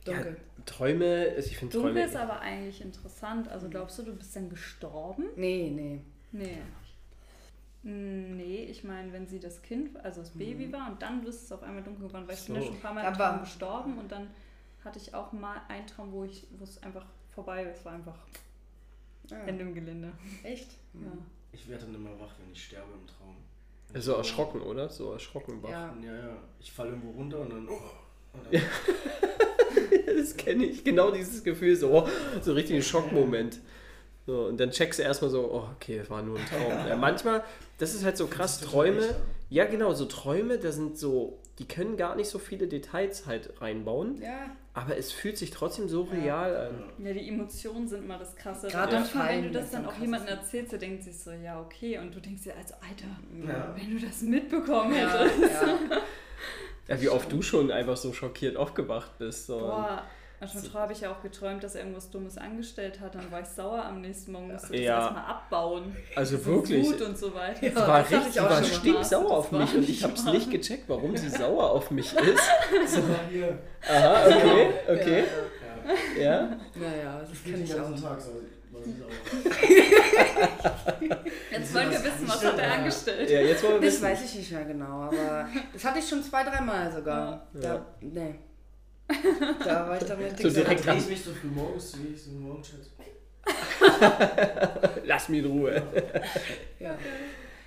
dunkel. 0.05 0.37
Träume, 0.65 1.31
also 1.35 1.49
ich 1.49 1.57
finde 1.57 1.73
Dunkel 1.73 1.93
Träume. 1.93 2.05
ist 2.05 2.15
aber 2.15 2.41
eigentlich 2.41 2.81
interessant. 2.81 3.47
Also 3.47 3.69
glaubst 3.69 3.97
du, 3.99 4.03
du 4.03 4.13
bist 4.15 4.35
dann 4.35 4.49
gestorben? 4.49 5.27
Nee, 5.37 5.71
nee. 5.73 6.01
Nee. 6.31 6.57
Nee, 7.81 8.65
ich 8.69 8.83
meine, 8.83 9.13
wenn 9.13 9.25
sie 9.27 9.39
das 9.39 9.61
Kind, 9.61 9.95
also 10.03 10.19
das 10.19 10.31
Baby 10.31 10.71
war 10.73 10.91
und 10.91 11.01
dann 11.01 11.25
ist 11.25 11.43
es 11.43 11.51
auf 11.53 11.63
einmal 11.63 11.81
dunkel 11.81 12.07
geworden, 12.07 12.27
weil 12.27 12.35
ich 12.35 12.45
bin 12.45 12.55
ja 12.55 12.61
So. 12.61 12.67
schon 12.67 12.75
ein 12.75 12.81
paar 12.81 12.93
Mal 12.93 13.39
gestorben 13.39 13.97
und 13.97 14.11
dann 14.11 14.27
hatte 14.89 14.99
ich 14.99 15.13
auch 15.13 15.31
mal 15.33 15.61
einen 15.67 15.85
Traum, 15.85 16.11
wo 16.11 16.23
ich, 16.23 16.47
wo 16.57 16.63
es 16.63 16.81
einfach 16.81 17.05
vorbei 17.33 17.63
war. 17.65 17.71
Es 17.71 17.85
war 17.85 17.93
einfach 17.93 18.17
Ah, 19.31 19.35
Ende 19.45 19.61
im 19.61 19.75
Gelände. 19.75 20.11
echt? 20.43 20.71
Ja. 20.95 21.11
Ich 21.51 21.69
werde 21.69 21.85
dann 21.85 21.93
immer 21.93 22.19
wach, 22.19 22.33
wenn 22.39 22.51
ich 22.51 22.63
sterbe 22.65 22.87
im 22.99 23.05
Traum. 23.05 23.35
So 24.01 24.13
erschrocken, 24.13 24.61
oder? 24.61 24.89
So 24.89 25.11
erschrocken 25.13 25.61
wach. 25.61 25.69
Ja. 25.69 25.95
Ja, 26.03 26.15
ja. 26.15 26.37
Ich 26.59 26.71
falle 26.71 26.89
irgendwo 26.89 27.11
runter 27.11 27.39
und 27.41 27.51
dann. 27.51 27.69
Oh, 27.69 27.73
und 28.33 28.51
dann 28.51 28.61
Das 30.17 30.35
kenne 30.35 30.65
ich, 30.65 30.83
genau 30.83 31.11
dieses 31.11 31.43
Gefühl, 31.43 31.75
so, 31.75 31.91
oh, 31.91 32.07
so 32.41 32.53
richtig 32.53 32.77
ein 32.77 32.81
Schockmoment. 32.81 33.59
So, 34.25 34.45
und 34.47 34.59
dann 34.59 34.71
checkst 34.71 34.99
du 34.99 35.03
erstmal 35.03 35.29
so, 35.29 35.51
oh, 35.51 35.67
okay, 35.75 35.99
es 35.99 36.09
war 36.09 36.21
nur 36.23 36.37
ein 36.39 36.45
Traum. 36.45 36.71
Ja, 36.87 36.95
manchmal, 36.95 37.43
das 37.77 37.93
ist 37.93 38.03
halt 38.03 38.17
so 38.17 38.25
krass, 38.27 38.59
Träume, 38.59 39.15
ja 39.49 39.65
genau, 39.65 39.93
so 39.93 40.05
Träume, 40.05 40.57
da 40.57 40.71
sind 40.71 40.97
so, 40.97 41.39
die 41.59 41.67
können 41.67 41.97
gar 41.97 42.15
nicht 42.15 42.29
so 42.29 42.39
viele 42.39 42.67
Details 42.67 43.25
halt 43.27 43.61
reinbauen, 43.61 44.21
Ja, 44.21 44.49
aber 44.73 44.97
es 44.97 45.11
fühlt 45.11 45.37
sich 45.37 45.51
trotzdem 45.51 45.87
so 45.89 46.05
Ja. 46.05 46.19
real 46.41 46.57
an. 46.97 47.05
Ja, 47.05 47.13
die 47.13 47.27
Emotionen 47.27 47.87
sind 47.87 48.07
mal 48.07 48.17
das 48.17 48.35
Krasse. 48.35 48.67
Gerade 48.67 48.95
Und 48.95 49.01
manchmal, 49.01 49.29
wenn 49.29 49.43
du 49.43 49.51
das 49.51 49.71
dann 49.71 49.85
auch 49.85 49.97
jemandem 49.99 50.29
erzählst, 50.29 50.71
der 50.71 50.79
denkt 50.79 51.03
sich 51.03 51.19
so, 51.19 51.31
ja, 51.31 51.59
okay. 51.61 51.97
Und 51.99 52.15
du 52.15 52.19
denkst 52.21 52.43
dir, 52.43 52.55
also 52.57 52.73
Alter, 52.75 53.47
Ja. 53.53 53.75
wenn 53.75 53.91
du 53.99 54.05
das 54.05 54.21
mitbekommen 54.21 54.95
ja, 54.95 55.19
hättest. 55.19 55.61
ja. 55.61 55.77
Ja, 56.87 56.99
wie 56.99 57.09
oft 57.09 57.31
du 57.31 57.43
schon 57.43 57.69
einfach 57.71 57.95
so 57.97 58.13
schockiert 58.13 58.57
aufgewacht 58.57 59.19
bist. 59.19 59.45
So. 59.45 59.59
Boah, 59.59 60.01
also 60.39 60.59
schon 60.69 60.73
habe 60.81 60.93
ich 60.93 61.01
ja 61.01 61.11
auch 61.11 61.21
geträumt, 61.21 61.63
dass 61.63 61.75
er 61.75 61.81
irgendwas 61.81 62.09
Dummes 62.09 62.37
angestellt 62.37 62.99
hat. 63.01 63.15
Dann 63.15 63.29
war 63.31 63.41
ich 63.41 63.47
sauer 63.47 63.83
am 63.83 64.01
nächsten 64.01 64.31
Morgen, 64.31 64.51
musste 64.51 64.71
das 64.71 64.79
Ja. 64.81 64.99
erstmal 65.01 65.25
abbauen. 65.25 65.95
Also 66.15 66.37
So 66.37 66.45
wirklich. 66.45 66.87
Wut 66.87 67.01
und 67.01 67.17
so 67.17 67.33
weiter. 67.33 67.65
Ja. 67.65 67.69
Sie 67.71 67.75
war 67.75 67.99
das 68.01 68.11
richtig, 68.11 68.27
ich 68.27 68.33
sie 68.33 68.39
auch 68.39 68.49
war 68.49 68.63
stinksauer 68.63 69.31
auf 69.31 69.49
Das 69.49 69.59
mich 69.59 69.75
und 69.75 69.89
ich 69.89 70.03
habe 70.03 70.13
es 70.13 70.23
nicht 70.25 70.49
gecheckt, 70.51 70.83
warum 70.87 71.15
sie 71.17 71.29
sauer 71.29 71.71
auf 71.71 71.91
mich 71.91 72.13
ist. 72.17 72.41
So, 72.87 73.01
hier. 73.29 73.57
Aha, 73.87 74.25
okay, 74.27 74.69
okay. 74.87 75.23
Ja. 76.15 76.21
Ja. 76.21 76.57
Naja, 76.75 77.19
das 77.21 77.31
Ich 77.31 77.43
den 77.43 77.63
ich 77.63 77.73
auch. 77.73 77.99
Tag 78.01 78.21
so. 78.21 78.31
Jetzt 81.51 81.73
wollen 81.73 81.91
wir 81.91 82.03
wissen, 82.03 82.27
was 82.27 82.45
hat 82.45 82.59
er 82.59 82.73
angestellt. 82.73 83.29
Ja, 83.29 83.41
jetzt 83.41 83.63
wollen 83.63 83.73
wir 83.81 83.81
Das 83.81 83.95
wissen. 83.95 84.03
weiß 84.05 84.23
ich 84.25 84.35
nicht 84.35 84.51
mehr 84.51 84.65
genau, 84.65 85.01
aber 85.03 85.47
das 85.73 85.83
hatte 85.83 85.99
ich 85.99 86.07
schon 86.07 86.23
zwei, 86.23 86.43
dreimal 86.43 86.91
sogar. 86.91 87.47
Ja. 87.55 87.59
Da, 87.61 87.85
nee. 88.01 88.35
Da 89.65 89.87
war 89.89 89.97
ich 90.01 90.07
damit 90.07 90.37
So 90.39 90.49
direkt 90.49 90.85
Dreh 90.85 90.89
ran. 90.91 90.97
ich 90.99 91.09
mich 91.09 91.23
so 91.23 91.31
früh 91.31 91.47
morgens, 91.47 91.97
wie 91.99 92.13
ich 92.13 92.21
so 92.23 92.29
einen 92.31 92.41
Morgenchat. 92.43 92.79
Lass 95.05 95.29
mich 95.29 95.39
in 95.43 95.45
Ruhe. 95.51 95.81
Ja. 96.79 96.97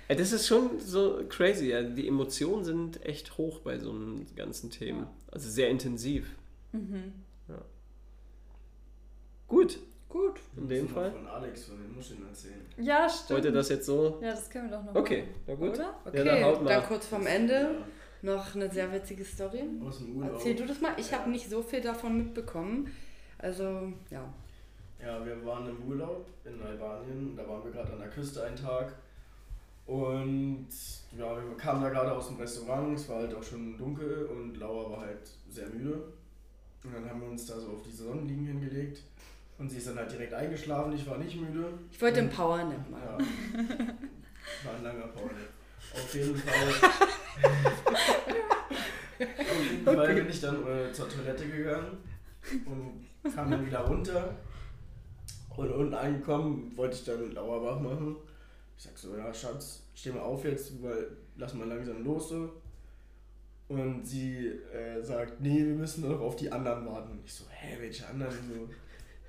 Ja, 0.09 0.15
das 0.15 0.31
ist 0.33 0.47
schon 0.47 0.79
so 0.79 1.21
crazy. 1.29 1.69
Ja. 1.69 1.81
Die 1.83 2.07
Emotionen 2.07 2.63
sind 2.63 3.05
echt 3.05 3.37
hoch 3.37 3.59
bei 3.59 3.77
so 3.77 3.91
einem 3.91 4.25
ganzen 4.35 4.69
Themen. 4.69 5.01
Ja. 5.01 5.11
Also 5.31 5.49
sehr 5.49 5.69
intensiv. 5.69 6.27
Mhm. 6.71 7.13
Gut, 9.47 9.77
Gut. 10.09 10.39
in 10.57 10.67
dem 10.67 10.89
Fall. 10.89 11.11
Von 11.11 11.27
Alex 11.27 11.65
von 11.65 11.77
den 11.77 11.93
Muscheln 11.95 12.25
erzählen. 12.27 12.65
Ja, 12.77 13.07
stimmt. 13.07 13.29
Wollt 13.31 13.45
ihr 13.45 13.51
das 13.51 13.69
jetzt 13.69 13.85
so? 13.85 14.19
Ja, 14.21 14.31
das 14.31 14.49
können 14.49 14.69
wir 14.71 14.77
doch 14.77 14.83
noch 14.83 14.95
Okay, 14.95 15.21
machen. 15.23 15.43
na 15.47 15.53
gut. 15.55 15.69
Oder? 15.75 15.93
Okay, 16.05 16.23
dann 16.23 16.43
haut 16.43 16.63
mal. 16.63 16.69
dann 16.73 16.83
kurz 16.87 17.05
vorm 17.05 17.27
Ende 17.27 17.53
Ja, 17.53 17.69
noch 18.23 18.55
eine 18.55 18.71
sehr 18.71 18.91
witzige 18.91 19.23
Story. 19.25 19.63
aus 19.85 19.99
dem 19.99 20.15
Urlaub. 20.17 20.33
Erzähl 20.35 20.55
du 20.55 20.65
das 20.65 20.81
mal. 20.81 20.93
Ich 20.97 21.13
habe 21.13 21.29
nicht 21.29 21.49
so 21.49 21.61
viel 21.61 21.81
davon 21.81 22.17
mitbekommen. 22.17 22.89
Also, 23.37 23.91
ja. 24.09 24.33
Ja, 25.01 25.25
wir 25.25 25.45
waren 25.45 25.67
im 25.67 25.83
Urlaub 25.87 26.25
in 26.45 26.61
Albanien. 26.61 27.35
Da 27.35 27.47
waren 27.47 27.63
wir 27.63 27.71
gerade 27.71 27.91
an 27.93 27.99
der 27.99 28.09
Küste 28.09 28.43
einen 28.43 28.55
Tag. 28.55 28.93
Und 29.85 30.67
ja, 31.17 31.35
wir 31.35 31.57
kamen 31.57 31.81
da 31.83 31.89
gerade 31.89 32.13
aus 32.13 32.27
dem 32.29 32.37
Restaurant. 32.37 32.97
Es 32.97 33.09
war 33.09 33.17
halt 33.17 33.33
auch 33.35 33.43
schon 33.43 33.77
dunkel 33.77 34.25
und 34.27 34.55
Laura 34.57 34.91
war 34.91 35.01
halt 35.01 35.29
sehr 35.49 35.67
müde. 35.67 36.01
Und 36.85 36.93
dann 36.93 37.09
haben 37.09 37.21
wir 37.21 37.29
uns 37.29 37.45
da 37.45 37.59
so 37.59 37.71
auf 37.71 37.81
diese 37.81 38.05
Sonnenliegen 38.05 38.45
hingelegt. 38.45 39.03
Und 39.57 39.69
sie 39.69 39.77
ist 39.77 39.87
dann 39.87 39.97
halt 39.97 40.11
direkt 40.11 40.33
eingeschlafen. 40.33 40.93
Ich 40.93 41.05
war 41.05 41.17
nicht 41.17 41.35
müde. 41.39 41.73
Ich 41.91 42.01
wollte 42.01 42.21
Und- 42.21 42.29
den 42.29 42.35
Powernap 42.35 42.89
machen. 42.89 43.03
Ja. 43.05 43.17
War 44.69 44.75
ein 44.77 44.83
langer 44.83 45.07
Pause. 45.07 45.29
Auf 45.93 46.15
jeden 46.15 46.35
Fall. 46.37 46.89
Jeden 49.85 49.95
Fall 49.97 50.15
bin 50.15 50.29
ich 50.29 50.41
dann 50.41 50.67
äh, 50.67 50.91
zur 50.91 51.09
Toilette 51.09 51.47
gegangen 51.47 51.97
und 52.65 53.33
kam 53.33 53.51
dann 53.51 53.65
wieder 53.65 53.79
runter. 53.79 54.35
Und 55.55 55.71
unten 55.71 55.93
angekommen 55.93 56.71
wollte 56.75 56.95
ich 56.95 57.03
dann 57.05 57.31
Laura 57.31 57.63
wach 57.63 57.79
machen. 57.79 58.15
Ich 58.75 58.83
sag 58.83 58.97
so, 58.97 59.15
ja 59.15 59.31
Schatz, 59.33 59.83
steh 59.93 60.11
mal 60.11 60.21
auf 60.21 60.43
jetzt, 60.45 60.81
weil 60.81 61.07
lass 61.37 61.53
mal 61.53 61.67
langsam 61.67 62.03
los 62.03 62.29
so. 62.29 62.49
Und 63.67 64.05
sie 64.05 64.47
äh, 64.47 65.01
sagt, 65.01 65.39
nee, 65.41 65.59
wir 65.59 65.75
müssen 65.75 66.09
noch 66.09 66.19
auf 66.19 66.35
die 66.35 66.51
anderen 66.51 66.85
warten. 66.85 67.11
Und 67.11 67.25
ich 67.25 67.33
so, 67.33 67.45
hä, 67.49 67.77
welche 67.79 68.07
anderen? 68.07 68.31
So, 68.31 68.69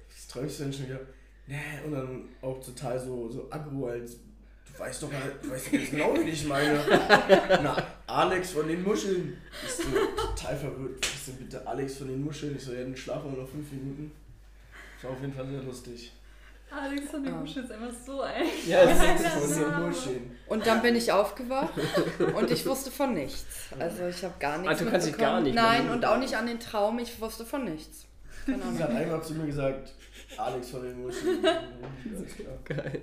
was 0.08 0.26
träumst 0.28 0.58
du 0.61 0.64
denn 0.64 0.73
schon 0.73 0.87
wieder? 0.87 1.00
Nee, 1.46 1.56
und 1.84 1.92
dann 1.92 2.25
auch 2.42 2.58
total 2.58 2.99
so, 2.99 3.28
so 3.28 3.46
aggro, 3.50 3.87
als 3.88 4.16
du 4.16 4.78
weißt 4.78 5.02
doch, 5.02 5.12
halt- 5.12 5.42
du 5.42 5.50
weißt 5.50 5.66
doch 5.66 5.90
genau, 5.90 6.14
wen 6.16 6.26
ich 6.28 6.46
meine. 6.46 6.80
Na, 7.62 7.76
Alex 8.06 8.52
von 8.52 8.66
den 8.66 8.82
Muscheln. 8.82 9.37
Ich 9.64 9.73
so 9.73 9.82
total 10.44 10.56
verwirrt. 10.56 10.98
Was 11.06 11.14
ist 11.14 11.28
denn 11.28 11.36
bitte 11.36 11.66
Alex 11.66 11.96
von 11.98 12.08
den 12.08 12.24
Muscheln? 12.24 12.56
Ich 12.56 12.64
so, 12.64 12.72
ja, 12.72 12.82
dann 12.82 12.96
schlafen 12.96 13.32
wir 13.34 13.42
noch 13.42 13.48
fünf 13.48 13.70
Minuten. 13.72 14.12
Das 14.96 15.04
war 15.04 15.10
auf 15.16 15.20
jeden 15.20 15.32
Fall 15.34 15.46
sehr 15.48 15.62
lustig. 15.62 16.12
Alex 16.70 17.10
von 17.10 17.22
Ja. 17.24 17.30
der 17.30 17.38
Muschel 17.40 17.62
ist 17.64 17.70
einfach 17.72 17.92
so 18.06 18.20
ein. 18.22 18.42
Ja, 18.66 18.84
geiler 18.84 19.14
ist 19.16 19.26
Von 19.58 19.70
den. 19.72 19.88
Muscheln. 19.88 20.36
Und 20.48 20.66
dann 20.66 20.82
bin 20.82 20.96
ich 20.96 21.12
aufgewacht 21.12 21.74
und 22.34 22.50
ich 22.50 22.66
wusste 22.66 22.90
von 22.90 23.14
nichts. 23.14 23.44
Also 23.78 24.06
ich 24.08 24.24
habe 24.24 24.34
gar 24.40 24.58
nichts 24.58 24.80
Ah, 24.80 24.84
du 24.84 24.90
kannst 24.90 25.06
dich 25.06 25.16
gar 25.16 25.40
nicht 25.40 25.54
Nein, 25.54 25.88
und 25.90 26.04
auch 26.04 26.18
nicht 26.18 26.36
an 26.36 26.46
den 26.46 26.58
Traum. 26.58 26.98
Ich 26.98 27.20
wusste 27.20 27.44
von 27.44 27.64
nichts. 27.64 28.06
Keine 28.46 28.58
Sie 28.72 28.82
hat 28.82 28.90
Ahnung. 28.90 29.02
einfach 29.02 29.22
zu 29.22 29.34
mir 29.34 29.46
gesagt, 29.46 29.92
Alex 30.36 30.70
von 30.70 30.82
den 30.82 31.00
Muscheln. 31.02 31.42
Geil. 32.64 33.02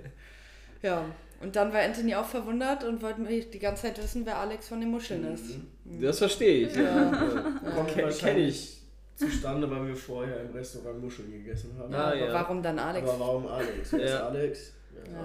Ja, 0.82 1.06
und 1.42 1.56
dann 1.56 1.74
war 1.74 1.82
Anthony 1.82 2.16
auch 2.16 2.26
verwundert 2.26 2.84
und 2.84 3.02
wollte 3.02 3.22
mir 3.22 3.44
die 3.44 3.60
ganze 3.60 3.84
Zeit 3.84 4.02
wissen, 4.02 4.26
wer 4.26 4.38
Alex 4.38 4.68
von 4.68 4.80
den 4.80 4.92
Muscheln 4.92 5.24
ist. 5.34 5.46
Mhm. 5.86 6.02
Das 6.02 6.20
verstehe 6.20 6.68
ich. 6.68 6.76
Ja. 6.76 7.12
Kommt 7.12 7.90
Kenn- 7.90 7.94
kenn 7.96 8.04
wahrscheinlich 8.06 8.78
zustande, 9.16 9.70
weil 9.70 9.88
wir 9.88 9.96
vorher 9.96 10.42
im 10.42 10.52
Restaurant 10.52 11.02
Muscheln 11.02 11.32
gegessen 11.32 11.76
haben. 11.78 11.94
Ah, 11.94 12.08
aber 12.08 12.16
ja. 12.16 12.34
warum 12.34 12.62
dann 12.64 12.78
Alex? 12.80 13.08
Aber 13.10 13.20
warum 13.20 13.48
Alex? 13.48 13.92
Wer 13.92 14.00
ist 14.04 14.12
Ja. 14.12 14.28
Alex? 14.28 14.74
Wer 14.94 15.04
ist 15.04 15.12
Ja. 15.12 15.20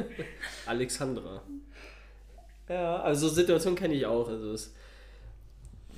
Alex? 0.00 0.06
Alexandra. 0.66 1.42
Ja, 2.68 2.96
also 3.02 3.28
so 3.28 3.34
Situation 3.34 3.74
kenne 3.74 3.94
ich 3.94 4.06
auch. 4.06 4.28
Also 4.28 4.52
es 4.52 4.72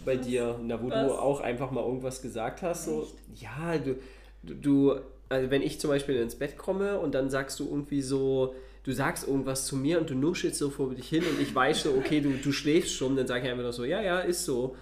bei 0.05 0.17
dir, 0.17 0.59
na, 0.63 0.83
wo 0.83 0.89
du 0.91 0.97
Was? 0.97 1.13
auch 1.19 1.41
einfach 1.41 1.71
mal 1.71 1.83
irgendwas 1.85 2.21
gesagt 2.21 2.63
hast. 2.63 2.87
So, 2.87 3.07
ja, 3.37 3.79
du, 3.79 3.97
du, 4.43 4.55
du, 4.55 5.01
also 5.29 5.51
wenn 5.51 5.63
ich 5.63 5.81
zum 5.81 5.91
Beispiel 5.91 6.17
ins 6.17 6.37
Bett 6.37 6.57
komme 6.57 6.99
und 6.99 7.15
dann 7.15 7.31
sagst 7.31 7.61
du 7.61 7.65
irgendwie 7.65 8.03
so, 8.03 8.55
du 8.85 8.93
sagst 8.93 9.27
irgendwas 9.27 9.65
zu 9.65 9.77
mir 9.77 9.99
und 9.99 10.11
du 10.11 10.15
nuschelst 10.15 10.59
so 10.59 10.69
vor 10.69 10.93
dich 10.95 11.09
hin 11.09 11.23
und 11.23 11.41
ich 11.41 11.55
weiß 11.55 11.85
so, 11.85 11.95
okay, 11.95 12.21
du, 12.21 12.33
du 12.33 12.53
schläfst 12.53 12.95
schon, 12.95 13.17
dann 13.17 13.27
sage 13.27 13.47
ich 13.47 13.51
einfach 13.51 13.63
nur 13.63 13.73
so, 13.73 13.85
ja, 13.85 14.03
ja, 14.03 14.21
ist 14.21 14.45
so. 14.45 14.77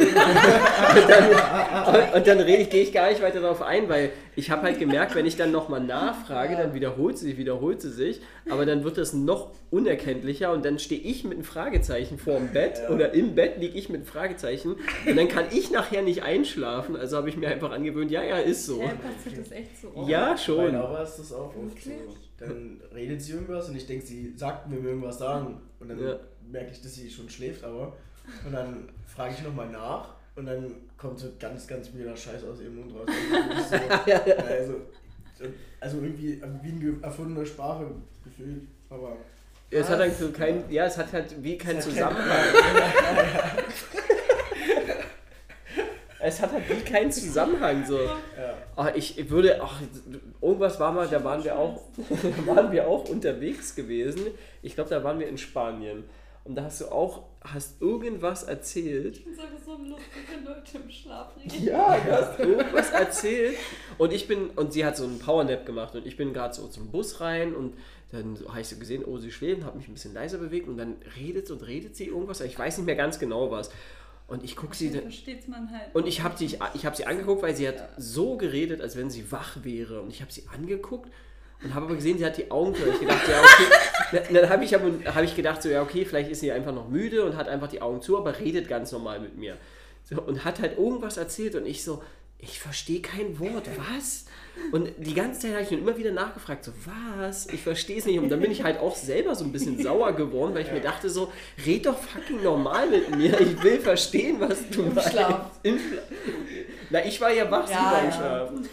und 0.00 1.08
dann, 1.08 2.14
und 2.14 2.26
dann 2.26 2.40
rede 2.40 2.62
ich, 2.62 2.70
gehe 2.70 2.82
ich 2.82 2.92
gar 2.92 3.08
nicht 3.10 3.22
weiter 3.22 3.40
darauf 3.40 3.62
ein, 3.62 3.88
weil 3.88 4.10
ich 4.34 4.50
habe 4.50 4.62
halt 4.62 4.80
gemerkt, 4.80 5.14
wenn 5.14 5.24
ich 5.24 5.36
dann 5.36 5.52
nochmal 5.52 5.80
nachfrage, 5.80 6.56
dann 6.56 6.74
wiederholt 6.74 7.16
sie 7.16 7.26
sich, 7.28 7.38
wiederholt 7.38 7.80
sie 7.80 7.92
sich, 7.92 8.20
aber 8.50 8.66
dann 8.66 8.82
wird 8.82 8.98
das 8.98 9.12
noch 9.12 9.52
unerkenntlicher 9.70 10.52
und 10.52 10.64
dann 10.64 10.80
stehe 10.80 11.00
ich 11.00 11.22
mit 11.22 11.34
einem 11.34 11.44
Fragezeichen 11.44 12.18
vor 12.18 12.38
dem 12.38 12.48
Bett 12.48 12.80
ja. 12.82 12.90
oder 12.90 13.14
im 13.14 13.36
Bett 13.36 13.58
liege 13.58 13.78
ich 13.78 13.88
mit 13.88 14.00
einem 14.00 14.06
Fragezeichen 14.06 14.74
und 15.06 15.16
dann 15.16 15.28
kann 15.28 15.44
ich 15.52 15.70
nachher 15.70 16.02
nicht 16.02 16.24
einschlafen, 16.24 16.96
also 16.96 17.16
habe 17.16 17.28
ich 17.28 17.36
mir 17.36 17.48
einfach 17.48 17.70
angewöhnt, 17.70 18.10
ja, 18.10 18.24
ja, 18.24 18.38
ist 18.38 18.66
so. 18.66 18.80
Ja, 18.80 18.88
passiert 18.88 19.46
das 19.46 19.52
echt 19.52 19.80
so 19.80 19.92
oft? 19.94 20.08
Ja, 20.08 20.36
schon. 20.36 20.72
Bei 20.72 20.78
Laura 20.78 21.02
ist 21.04 21.18
das 21.18 21.32
auch 21.32 21.54
oft 21.54 21.80
so. 21.80 21.90
Dann 22.48 22.80
redet 22.94 23.22
sie 23.22 23.32
irgendwas 23.32 23.68
und 23.68 23.76
ich 23.76 23.86
denke, 23.86 24.04
sie 24.04 24.34
sagt 24.36 24.68
mir 24.68 24.78
irgendwas 24.78 25.18
sagen 25.18 25.60
und 25.80 25.88
dann 25.88 26.02
ja. 26.02 26.18
merke 26.50 26.72
ich, 26.72 26.80
dass 26.80 26.94
sie 26.94 27.10
schon 27.10 27.28
schläft, 27.28 27.64
aber 27.64 27.96
und 28.46 28.52
dann 28.52 28.88
frage 29.06 29.34
ich 29.36 29.42
nochmal 29.42 29.68
nach 29.70 30.14
und 30.36 30.46
dann 30.46 30.74
kommt 30.96 31.18
so 31.18 31.28
ganz, 31.38 31.66
ganz 31.66 31.92
mieser 31.92 32.16
Scheiß 32.16 32.44
aus 32.44 32.60
ihrem 32.60 32.76
Mund 32.76 32.94
raus. 32.94 33.06
Also, 34.46 34.72
so, 35.36 35.44
also, 35.44 35.54
also 35.80 35.96
irgendwie 35.98 36.40
wie 36.62 36.72
eine 36.72 37.02
erfundene 37.02 37.44
Sprache 37.44 37.86
gefühlt, 38.24 38.62
aber. 38.88 39.16
Ja, 39.70 39.80
es 39.80 39.88
hat 39.88 39.98
halt 39.98 40.16
so 40.16 40.30
kein, 40.30 40.70
ja, 40.70 40.86
es 40.86 40.96
hat 40.96 41.12
halt 41.12 41.42
wie 41.42 41.58
keinen 41.58 41.80
Zusammenhang. 41.80 42.28
es 46.24 46.40
hat 46.40 46.52
halt 46.52 46.68
wie 46.68 46.80
keinen 46.80 47.12
Zusammenhang. 47.12 47.84
So. 47.86 47.98
Ja. 47.98 48.14
Ach, 48.76 48.94
ich 48.94 49.30
würde, 49.30 49.60
ach, 49.62 49.80
irgendwas 50.40 50.80
war 50.80 50.92
mal, 50.92 51.06
da 51.06 51.22
waren 51.22 51.44
wir 51.44 51.58
auch, 51.58 51.82
da 51.96 52.54
waren 52.54 52.72
wir 52.72 52.88
auch 52.88 53.08
unterwegs 53.08 53.74
gewesen. 53.74 54.26
Ich 54.62 54.74
glaube, 54.74 54.90
da 54.90 55.04
waren 55.04 55.18
wir 55.18 55.28
in 55.28 55.38
Spanien. 55.38 56.04
Und 56.44 56.56
da 56.56 56.64
hast 56.64 56.82
du 56.82 56.86
auch, 56.86 57.24
hast 57.40 57.80
irgendwas 57.80 58.42
erzählt. 58.42 59.16
Ich 59.16 59.26
es 59.26 59.64
so 59.64 59.76
lustig, 59.76 60.24
wenn 60.30 60.44
Leute 60.44 60.76
im 60.76 60.90
Schlaf 60.90 61.32
reden. 61.36 61.64
Ja, 61.64 61.96
du 61.96 62.12
hast 62.12 62.38
irgendwas 62.38 62.90
erzählt. 62.90 63.56
Und 63.96 64.12
ich 64.12 64.28
bin, 64.28 64.50
und 64.50 64.72
sie 64.72 64.84
hat 64.84 64.96
so 64.96 65.04
einen 65.04 65.18
Powernap 65.18 65.64
gemacht 65.64 65.94
und 65.94 66.06
ich 66.06 66.18
bin 66.18 66.34
gerade 66.34 66.52
so 66.52 66.68
zum 66.68 66.90
Bus 66.90 67.20
rein 67.20 67.54
und 67.54 67.74
dann 68.12 68.38
habe 68.48 68.60
ich 68.60 68.68
so 68.68 68.76
gesehen, 68.76 69.04
oh, 69.04 69.18
sie 69.18 69.32
schläft, 69.32 69.64
habe 69.64 69.78
mich 69.78 69.88
ein 69.88 69.94
bisschen 69.94 70.14
leiser 70.14 70.38
bewegt 70.38 70.68
und 70.68 70.76
dann 70.76 70.96
redet 71.18 71.50
und 71.50 71.66
redet 71.66 71.96
sie 71.96 72.06
irgendwas. 72.06 72.40
Ich 72.42 72.58
weiß 72.58 72.76
nicht 72.76 72.86
mehr 72.86 72.94
ganz 72.94 73.18
genau 73.18 73.50
was. 73.50 73.70
Und 74.26 74.42
ich 74.42 74.56
gucke 74.56 74.74
sie. 74.74 74.90
Versteht's 74.90 75.48
man 75.48 75.70
halt. 75.70 75.94
Und 75.94 76.06
ich 76.06 76.22
habe 76.22 76.36
sie, 76.36 76.58
ich 76.74 76.86
hab 76.86 76.96
sie 76.96 77.06
angeguckt, 77.06 77.42
weil 77.42 77.54
sie 77.54 77.68
hat 77.68 77.76
ja. 77.76 77.88
so 77.96 78.36
geredet, 78.36 78.80
als 78.80 78.96
wenn 78.96 79.10
sie 79.10 79.30
wach 79.30 79.58
wäre. 79.62 80.00
Und 80.00 80.10
ich 80.10 80.22
habe 80.22 80.32
sie 80.32 80.44
angeguckt 80.52 81.10
und 81.62 81.74
habe 81.74 81.86
aber 81.86 81.94
gesehen, 81.94 82.18
sie 82.18 82.24
hat 82.24 82.36
die 82.36 82.50
Augen 82.50 82.74
zu. 82.74 82.86
Ich 82.86 83.00
gedacht, 83.00 83.28
ja, 83.28 83.40
okay. 83.40 84.22
dann 84.32 84.48
habe 84.48 84.64
ich, 84.64 84.74
hab 84.74 85.22
ich 85.22 85.36
gedacht, 85.36 85.62
so, 85.62 85.68
ja, 85.68 85.82
okay, 85.82 86.04
vielleicht 86.04 86.30
ist 86.30 86.40
sie 86.40 86.52
einfach 86.52 86.74
noch 86.74 86.88
müde 86.88 87.24
und 87.24 87.36
hat 87.36 87.48
einfach 87.48 87.68
die 87.68 87.82
Augen 87.82 88.00
zu, 88.00 88.16
aber 88.16 88.38
redet 88.38 88.68
ganz 88.68 88.92
normal 88.92 89.20
mit 89.20 89.36
mir. 89.36 89.56
So, 90.04 90.20
und 90.20 90.44
hat 90.44 90.60
halt 90.60 90.78
irgendwas 90.78 91.16
erzählt 91.16 91.54
und 91.54 91.66
ich 91.66 91.82
so, 91.82 92.02
ich 92.38 92.60
verstehe 92.60 93.00
kein 93.00 93.38
Wort, 93.38 93.68
was? 93.76 94.26
Und 94.70 94.92
die 94.98 95.14
ganze 95.14 95.40
Zeit 95.40 95.52
habe 95.52 95.62
ich 95.62 95.70
mir 95.70 95.78
immer 95.78 95.96
wieder 95.96 96.12
nachgefragt, 96.12 96.64
so, 96.64 96.72
was? 96.84 97.46
Ich 97.48 97.62
verstehe 97.62 97.98
es 97.98 98.06
nicht. 98.06 98.18
Und 98.18 98.28
dann 98.28 98.40
bin 98.40 98.50
ich 98.50 98.62
halt 98.62 98.78
auch 98.78 98.94
selber 98.94 99.34
so 99.34 99.44
ein 99.44 99.52
bisschen 99.52 99.82
sauer 99.82 100.12
geworden, 100.12 100.54
weil 100.54 100.62
ich 100.62 100.72
mir 100.72 100.80
dachte, 100.80 101.10
so, 101.10 101.32
red 101.66 101.86
doch 101.86 101.98
fucking 101.98 102.42
normal 102.42 102.88
mit 102.88 103.16
mir. 103.16 103.40
Ich 103.40 103.62
will 103.62 103.80
verstehen, 103.80 104.38
was 104.38 104.68
du 104.70 104.82
Im 104.82 104.94
meinst. 104.94 105.10
Schlaf. 105.10 105.50
Im 105.62 105.78
Schlaf. 105.78 106.04
Na, 106.90 107.04
ich 107.04 107.20
war 107.20 107.32
ja 107.32 107.50
wach, 107.50 107.68
ja, 107.68 107.76
sie 107.76 107.84
war 107.84 108.04
im 108.04 108.12
Schlafen 108.12 108.68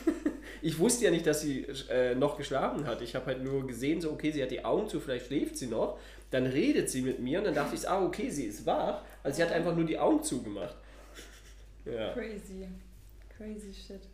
ich 0.61 0.77
wusste 0.77 1.05
ja 1.05 1.11
nicht, 1.11 1.25
dass 1.25 1.41
sie 1.41 1.65
äh, 1.89 2.15
noch 2.15 2.37
geschlafen 2.37 2.85
hat. 2.85 3.01
Ich 3.01 3.15
habe 3.15 3.25
halt 3.27 3.43
nur 3.43 3.65
gesehen, 3.65 3.99
so, 3.99 4.11
okay, 4.11 4.31
sie 4.31 4.41
hat 4.41 4.51
die 4.51 4.63
Augen 4.63 4.87
zu, 4.87 4.99
vielleicht 4.99 5.27
schläft 5.27 5.57
sie 5.57 5.67
noch. 5.67 5.99
Dann 6.29 6.45
redet 6.45 6.89
sie 6.89 7.01
mit 7.01 7.19
mir 7.19 7.39
und 7.39 7.45
dann 7.45 7.55
dachte 7.55 7.75
ich, 7.75 7.89
ah, 7.89 8.03
okay, 8.05 8.29
sie 8.29 8.45
ist 8.45 8.65
wach. 8.65 9.01
Also 9.23 9.37
sie 9.37 9.43
hat 9.43 9.51
einfach 9.51 9.75
nur 9.75 9.85
die 9.85 9.97
Augen 9.97 10.23
zugemacht. 10.23 10.75
Ja. 11.85 12.13
Crazy. 12.13 12.67
Crazy 13.41 13.73
shit. 13.73 14.07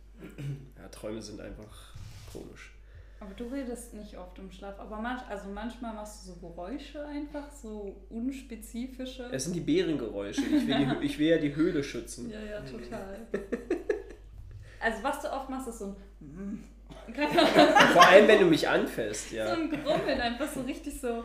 Ja, 0.78 0.88
Träume 0.88 1.20
sind 1.20 1.38
einfach 1.40 1.94
komisch. 2.32 2.72
Aber 3.20 3.34
du 3.34 3.44
redest 3.44 3.92
nicht 3.92 4.16
oft 4.16 4.38
im 4.38 4.50
Schlaf. 4.50 4.78
Aber 4.78 4.96
manch, 5.00 5.20
also 5.28 5.50
manchmal 5.50 5.94
machst 5.94 6.26
du 6.26 6.32
so 6.32 6.36
Geräusche 6.36 7.04
einfach, 7.04 7.52
so 7.52 8.06
unspezifische. 8.08 9.28
Es 9.30 9.44
sind 9.44 9.54
die 9.54 9.60
Bärengeräusche. 9.60 10.40
Ich 10.40 10.66
will, 10.66 10.76
die, 10.76 10.96
ich 11.06 11.18
will 11.18 11.28
ja 11.28 11.38
die 11.38 11.54
Höhle 11.54 11.84
schützen. 11.84 12.30
Ja, 12.30 12.42
ja, 12.42 12.60
total. 12.62 13.26
Also 14.80 15.02
was 15.02 15.22
du 15.22 15.32
oft 15.32 15.48
machst, 15.48 15.68
ist 15.68 15.78
so 15.78 15.96
ein 16.20 16.64
Vor 17.92 18.06
allem, 18.06 18.28
wenn 18.28 18.40
du 18.40 18.46
mich 18.46 18.68
anfährst, 18.68 19.32
ja. 19.32 19.46
So 19.54 19.60
ein 19.60 19.70
Grummeln, 19.70 20.20
einfach 20.20 20.48
so 20.48 20.60
richtig 20.62 21.00
so. 21.00 21.24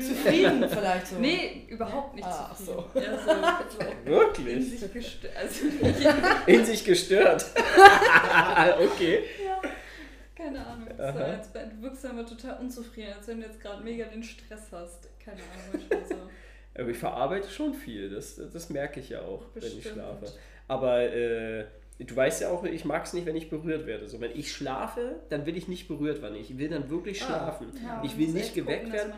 Zufrieden 0.00 0.68
vielleicht 0.68 1.08
so. 1.08 1.16
Nee, 1.16 1.66
überhaupt 1.68 2.14
nicht 2.14 2.26
ah, 2.26 2.54
zufrieden. 2.54 2.88
So. 2.94 3.00
Ja, 3.00 3.18
so, 3.18 3.78
so 3.78 3.86
Wirklich? 4.04 4.46
In 4.56 4.62
sich 4.62 4.92
gestört. 4.92 5.36
Also, 5.36 5.66
in 6.46 6.64
sich 6.64 6.84
gestört. 6.84 7.46
okay. 8.80 9.24
Ja. 9.44 9.60
Keine 10.36 10.64
Ahnung. 10.64 10.88
So, 10.96 11.02
als, 11.02 11.52
du 11.52 11.82
wirkst 11.82 12.06
aber 12.06 12.26
total 12.26 12.60
unzufrieden, 12.60 13.12
als 13.16 13.26
wenn 13.26 13.40
du 13.40 13.46
jetzt 13.46 13.60
gerade 13.60 13.82
mega 13.82 14.04
den 14.06 14.22
Stress 14.22 14.68
hast. 14.70 15.08
Keine 15.24 15.38
Ahnung, 15.38 16.04
so. 16.08 16.80
Aber 16.80 16.88
ich 16.90 16.98
verarbeite 16.98 17.48
schon 17.48 17.72
viel, 17.72 18.10
das, 18.10 18.40
das 18.52 18.68
merke 18.68 18.98
ich 18.98 19.10
ja 19.10 19.22
auch, 19.22 19.44
Bestimmt. 19.46 19.74
wenn 19.74 19.78
ich 19.80 19.88
schlafe. 19.88 20.26
Aber 20.66 21.00
äh, 21.02 21.66
Du 21.98 22.16
weißt 22.16 22.42
ja 22.42 22.50
auch, 22.50 22.64
ich 22.64 22.84
mag 22.84 23.04
es 23.04 23.12
nicht, 23.12 23.24
wenn 23.24 23.36
ich 23.36 23.48
berührt 23.48 23.86
werde. 23.86 24.08
So, 24.08 24.20
wenn 24.20 24.32
ich 24.36 24.52
schlafe, 24.52 25.20
dann 25.28 25.46
will 25.46 25.56
ich 25.56 25.68
nicht 25.68 25.86
berührt 25.86 26.22
werden. 26.22 26.34
Ich 26.34 26.58
will 26.58 26.68
dann 26.68 26.90
wirklich 26.90 27.22
ah, 27.22 27.26
schlafen. 27.26 27.68
Ah, 27.76 27.84
ja, 27.84 28.02
ich 28.04 28.18
will 28.18 28.28
nicht 28.28 28.52
geweckt 28.52 28.86
gucken, 28.86 28.92
werden. 28.92 29.12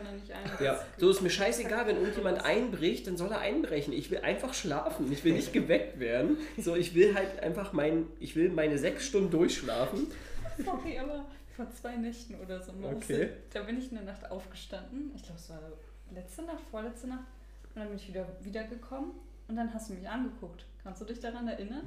Ja, 0.63 0.79
so 0.97 1.09
ist 1.09 1.21
mir 1.21 1.31
scheißegal, 1.31 1.87
wenn 1.87 1.97
irgendjemand 1.97 2.45
einbricht, 2.45 3.07
dann 3.07 3.17
soll 3.17 3.31
er 3.31 3.39
einbrechen. 3.39 3.93
Ich 3.93 4.11
will 4.11 4.19
einfach 4.19 4.53
schlafen. 4.53 5.11
Ich 5.11 5.23
will 5.23 5.33
nicht 5.33 5.53
geweckt 5.53 5.99
werden. 5.99 6.37
So, 6.59 6.75
ich 6.75 6.93
will 6.93 7.15
halt 7.15 7.39
einfach 7.41 7.73
mein, 7.73 8.05
ich 8.19 8.35
will 8.35 8.49
meine 8.49 8.77
sechs 8.77 9.07
Stunden 9.07 9.31
durchschlafen. 9.31 10.07
Sorry, 10.63 10.99
aber 10.99 11.25
vor 11.55 11.67
zwei 11.71 11.95
Nächten 11.95 12.35
oder 12.35 12.61
so. 12.61 12.73
Okay. 12.83 13.29
Da 13.53 13.63
bin 13.63 13.79
ich 13.79 13.89
in 13.89 13.95
der 13.95 14.05
Nacht 14.05 14.29
aufgestanden. 14.29 15.11
Ich 15.15 15.23
glaube, 15.23 15.39
es 15.39 15.49
war 15.49 15.59
letzte 16.13 16.43
Nacht, 16.43 16.61
vorletzte 16.69 17.07
Nacht. 17.07 17.25
Und 17.73 17.81
dann 17.81 17.87
bin 17.87 17.97
ich 17.97 18.07
wieder 18.07 18.27
wiedergekommen 18.41 19.13
und 19.47 19.55
dann 19.55 19.73
hast 19.73 19.89
du 19.89 19.93
mich 19.93 20.07
angeguckt. 20.07 20.65
Kannst 20.83 21.01
du 21.01 21.05
dich 21.05 21.19
daran 21.19 21.47
erinnern? 21.47 21.81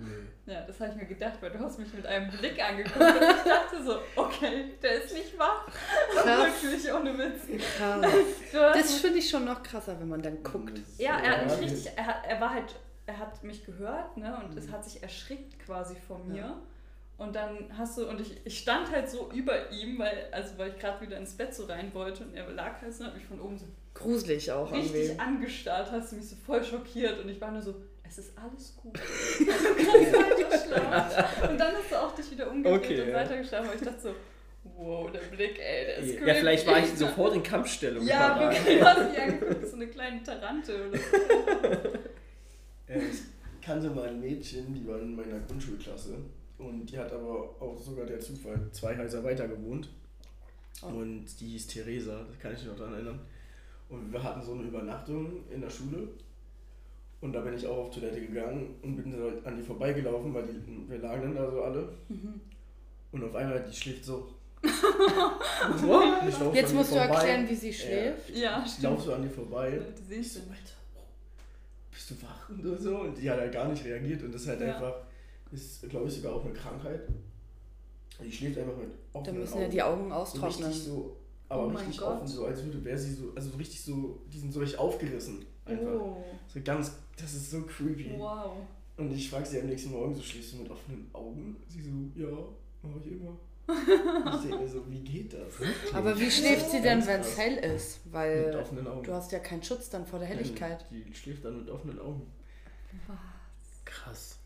Nee. 0.44 0.52
Ja, 0.52 0.62
das 0.66 0.78
habe 0.78 0.90
ich 0.90 0.96
mir 0.96 1.06
gedacht, 1.06 1.38
weil 1.40 1.50
du 1.50 1.58
hast 1.58 1.78
mich 1.78 1.92
mit 1.94 2.04
einem 2.04 2.30
Blick 2.30 2.62
angeguckt 2.62 3.00
und 3.00 3.14
ich 3.14 3.42
dachte 3.44 3.82
so, 3.82 3.98
okay, 4.14 4.74
der 4.82 5.02
ist 5.02 5.14
nicht 5.14 5.38
wach. 5.38 5.66
Krass. 6.12 6.62
Wirklich 6.62 6.92
ohne 6.92 7.16
Witz. 7.16 7.64
Krass. 7.78 8.06
Das 8.52 8.94
finde 8.96 9.18
ich 9.18 9.30
schon 9.30 9.46
noch 9.46 9.62
krasser, 9.62 9.98
wenn 9.98 10.08
man 10.08 10.20
dann 10.20 10.42
guckt. 10.42 10.78
Ja, 10.98 11.18
er 11.18 11.38
hat 11.38 11.46
mich 11.46 11.70
richtig, 11.70 11.92
er, 11.96 12.06
hat, 12.06 12.26
er 12.26 12.40
war 12.40 12.52
halt, 12.52 12.74
er 13.06 13.18
hat 13.18 13.42
mich 13.42 13.64
gehört, 13.64 14.18
ne, 14.18 14.36
und 14.36 14.52
mhm. 14.52 14.58
es 14.58 14.70
hat 14.70 14.84
sich 14.84 15.02
erschrickt 15.02 15.58
quasi 15.64 15.96
vor 15.96 16.18
mir. 16.18 16.36
Ja. 16.36 16.60
Und 17.16 17.36
dann 17.36 17.68
hast 17.76 17.98
du, 17.98 18.08
und 18.08 18.20
ich, 18.20 18.40
ich 18.46 18.58
stand 18.58 18.90
halt 18.90 19.08
so 19.10 19.30
über 19.32 19.70
ihm, 19.70 19.98
weil, 19.98 20.28
also 20.32 20.56
weil 20.56 20.70
ich 20.70 20.78
gerade 20.78 21.00
wieder 21.02 21.18
ins 21.18 21.36
Bett 21.36 21.54
so 21.54 21.66
rein 21.66 21.92
wollte 21.92 22.24
und 22.24 22.34
er 22.34 22.50
lag 22.50 22.80
halt 22.80 22.94
so 22.94 23.04
und 23.04 23.10
hat 23.10 23.16
mich 23.16 23.26
von 23.26 23.40
oben 23.40 23.58
so 23.58 23.66
gruselig 23.94 24.50
auch 24.52 24.72
richtig 24.72 24.94
irgendwie. 24.94 25.18
angestarrt, 25.20 25.90
hast 25.90 26.12
du 26.12 26.16
mich 26.16 26.28
so 26.28 26.36
voll 26.36 26.62
schockiert 26.64 27.22
und 27.22 27.28
ich 27.28 27.40
war 27.40 27.50
nur 27.50 27.62
so, 27.62 27.74
es 28.02 28.18
ist 28.18 28.38
alles 28.38 28.76
gut. 28.76 28.96
du 28.96 29.46
kannst 29.46 30.12
weiter 30.12 30.58
schlafen. 30.66 31.50
Und 31.50 31.58
dann 31.58 31.74
hast 31.74 31.90
du 31.90 31.96
auch 31.96 32.14
dich 32.14 32.30
wieder 32.30 32.50
umgedreht 32.50 32.82
okay, 32.82 33.02
und 33.02 33.08
ja. 33.08 33.14
weitergeschlafen, 33.14 33.68
aber 33.68 33.76
ich 33.76 33.82
dachte 33.82 34.00
so, 34.00 34.14
wow, 34.76 35.10
der 35.10 35.20
Blick, 35.20 35.58
ey, 35.58 35.86
der 35.86 35.96
ist 35.98 36.20
cool. 36.20 36.28
Ja, 36.28 36.34
vielleicht 36.34 36.66
war 36.66 36.78
ich 36.78 36.90
sofort 36.90 37.34
in 37.34 37.42
Kampfstellung. 37.42 38.06
Ja, 38.06 38.40
wirklich, 38.40 38.78
du 38.78 38.84
hast 38.84 39.10
mich 39.10 39.20
angeguckt, 39.20 39.68
so 39.68 39.76
eine 39.76 39.86
kleine 39.86 40.22
Tarante 40.22 40.88
oder 40.88 40.98
so. 40.98 41.88
ich 42.88 43.64
kannte 43.64 43.90
mal 43.90 44.08
ein 44.08 44.20
Mädchen, 44.20 44.74
die 44.74 44.86
war 44.86 45.00
in 45.00 45.14
meiner 45.14 45.38
Grundschulklasse 45.40 46.16
und 46.58 46.86
die 46.86 46.98
hat 46.98 47.12
aber 47.12 47.54
auch 47.60 47.78
sogar 47.80 48.06
der 48.06 48.20
Zufall 48.20 48.68
zwei 48.72 48.96
Häuser 48.96 49.22
weiter 49.24 49.48
gewohnt. 49.48 49.88
Oh. 50.82 50.86
Und 50.86 51.26
die 51.40 51.48
hieß 51.48 51.66
Theresa, 51.66 52.24
das 52.26 52.38
kann 52.38 52.52
ich 52.52 52.58
mich 52.58 52.68
noch 52.68 52.76
daran 52.76 52.94
erinnern. 52.94 53.20
Und 53.90 54.12
wir 54.12 54.22
hatten 54.22 54.42
so 54.42 54.52
eine 54.52 54.62
Übernachtung 54.62 55.44
in 55.50 55.60
der 55.60 55.70
Schule. 55.70 56.08
Und 57.20 57.32
da 57.32 57.40
bin 57.40 57.54
ich 57.54 57.66
auch 57.66 57.76
auf 57.76 57.90
Toilette 57.90 58.20
gegangen 58.20 58.76
und 58.82 58.96
bin 58.96 59.12
so 59.12 59.30
an 59.44 59.56
die 59.56 59.62
vorbeigelaufen, 59.62 60.32
weil 60.32 60.44
die, 60.44 60.88
wir 60.88 60.98
lagen 60.98 61.22
dann 61.22 61.34
da 61.34 61.50
so 61.50 61.62
alle. 61.62 61.88
Mhm. 62.08 62.40
Und 63.12 63.24
auf 63.24 63.34
einmal, 63.34 63.62
die 63.68 63.76
schläft 63.76 64.04
so. 64.04 64.28
Jetzt 66.54 66.74
musst 66.74 66.92
du 66.92 66.96
erklären, 66.96 67.48
wie 67.48 67.54
sie 67.54 67.72
schläft. 67.72 68.30
Äh, 68.30 68.42
ja, 68.42 68.64
ich 68.64 68.82
laufe 68.82 69.02
so 69.02 69.14
an 69.14 69.22
die 69.22 69.28
vorbei. 69.28 69.70
Ja, 69.70 69.82
die 69.82 70.14
siehst 70.14 70.36
du. 70.36 70.40
Alter, 70.40 71.04
bist 71.90 72.10
du 72.10 72.22
wach 72.22 72.48
und 72.48 72.80
so? 72.80 73.00
Und 73.00 73.18
die 73.18 73.28
hat 73.28 73.38
halt 73.38 73.52
gar 73.52 73.68
nicht 73.68 73.84
reagiert 73.84 74.22
und 74.22 74.32
das 74.32 74.42
ist 74.42 74.48
halt 74.48 74.60
ja. 74.60 74.74
einfach 74.74 74.94
ist, 75.52 75.88
glaube 75.88 76.08
ich, 76.08 76.14
sogar 76.14 76.34
auch 76.34 76.44
eine 76.44 76.54
Krankheit. 76.54 77.00
Die 78.22 78.30
schläft 78.30 78.58
einfach 78.58 78.76
mit 78.76 78.90
offenen 79.12 79.34
Da 79.34 79.40
müssen 79.40 79.54
Augen. 79.54 79.62
ja 79.62 79.68
die 79.68 79.82
Augen 79.82 80.12
austrocknen. 80.12 80.72
So 80.72 80.78
so, 80.78 81.16
aber 81.50 81.66
oh 81.66 81.68
richtig 81.68 82.00
offen, 82.00 82.26
so 82.26 82.46
als 82.46 82.64
würde 82.64 82.82
wäre 82.84 82.96
sie 82.96 83.12
so, 83.12 83.32
also 83.34 83.50
richtig 83.58 83.82
so, 83.82 84.22
die 84.32 84.38
sind 84.38 84.52
so 84.52 84.60
richtig 84.60 84.78
aufgerissen. 84.78 85.44
Einfach. 85.66 85.92
Oh. 86.00 86.24
So 86.48 86.60
ganz, 86.64 86.92
das 87.20 87.34
ist 87.34 87.50
so 87.50 87.62
creepy. 87.62 88.14
Wow. 88.16 88.52
Und 88.96 89.12
ich 89.12 89.28
frage 89.28 89.44
sie 89.46 89.60
am 89.60 89.66
nächsten 89.66 89.90
Morgen, 89.90 90.14
so 90.14 90.22
schläfst 90.22 90.52
du 90.54 90.58
mit 90.58 90.70
offenen 90.70 91.10
Augen? 91.12 91.56
Sie 91.68 91.82
so, 91.82 91.90
ja, 92.14 92.28
mache 92.82 93.00
ich 93.04 93.12
immer. 93.12 93.36
Ich 94.34 94.40
denke 94.42 94.58
mir 94.58 94.68
so, 94.68 94.82
wie 94.90 95.00
geht 95.00 95.32
das? 95.32 95.54
Aber 95.94 96.18
wie 96.18 96.30
schläft 96.30 96.70
sie 96.70 96.80
denn, 96.82 97.06
wenn 97.06 97.20
es 97.20 97.38
hell 97.38 97.56
ist? 97.56 98.04
Mit 98.06 98.14
Weil 98.14 98.56
offenen 98.56 98.86
Augen. 98.88 99.02
du 99.04 99.12
hast 99.12 99.30
ja 99.32 99.38
keinen 99.38 99.62
Schutz 99.62 99.88
dann 99.90 100.06
vor 100.06 100.18
der 100.18 100.26
Helligkeit. 100.28 100.84
Die 100.90 101.12
schläft 101.14 101.44
dann 101.44 101.58
mit 101.60 101.70
offenen 101.70 101.98
Augen. 102.00 102.26
Krass. 103.84 104.38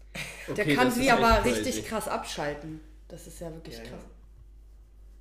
Der 0.49 0.53
Okay, 0.53 0.75
kann 0.75 0.87
das 0.89 0.97
sie 0.97 1.11
aber 1.11 1.41
crazy. 1.43 1.49
richtig 1.61 1.87
krass 1.87 2.07
abschalten. 2.09 2.81
Das 3.09 3.27
ist 3.27 3.41
ja 3.41 3.53
wirklich 3.53 3.77
Ja, 3.79 3.83
ja. 3.85 3.89
krass. 3.91 4.03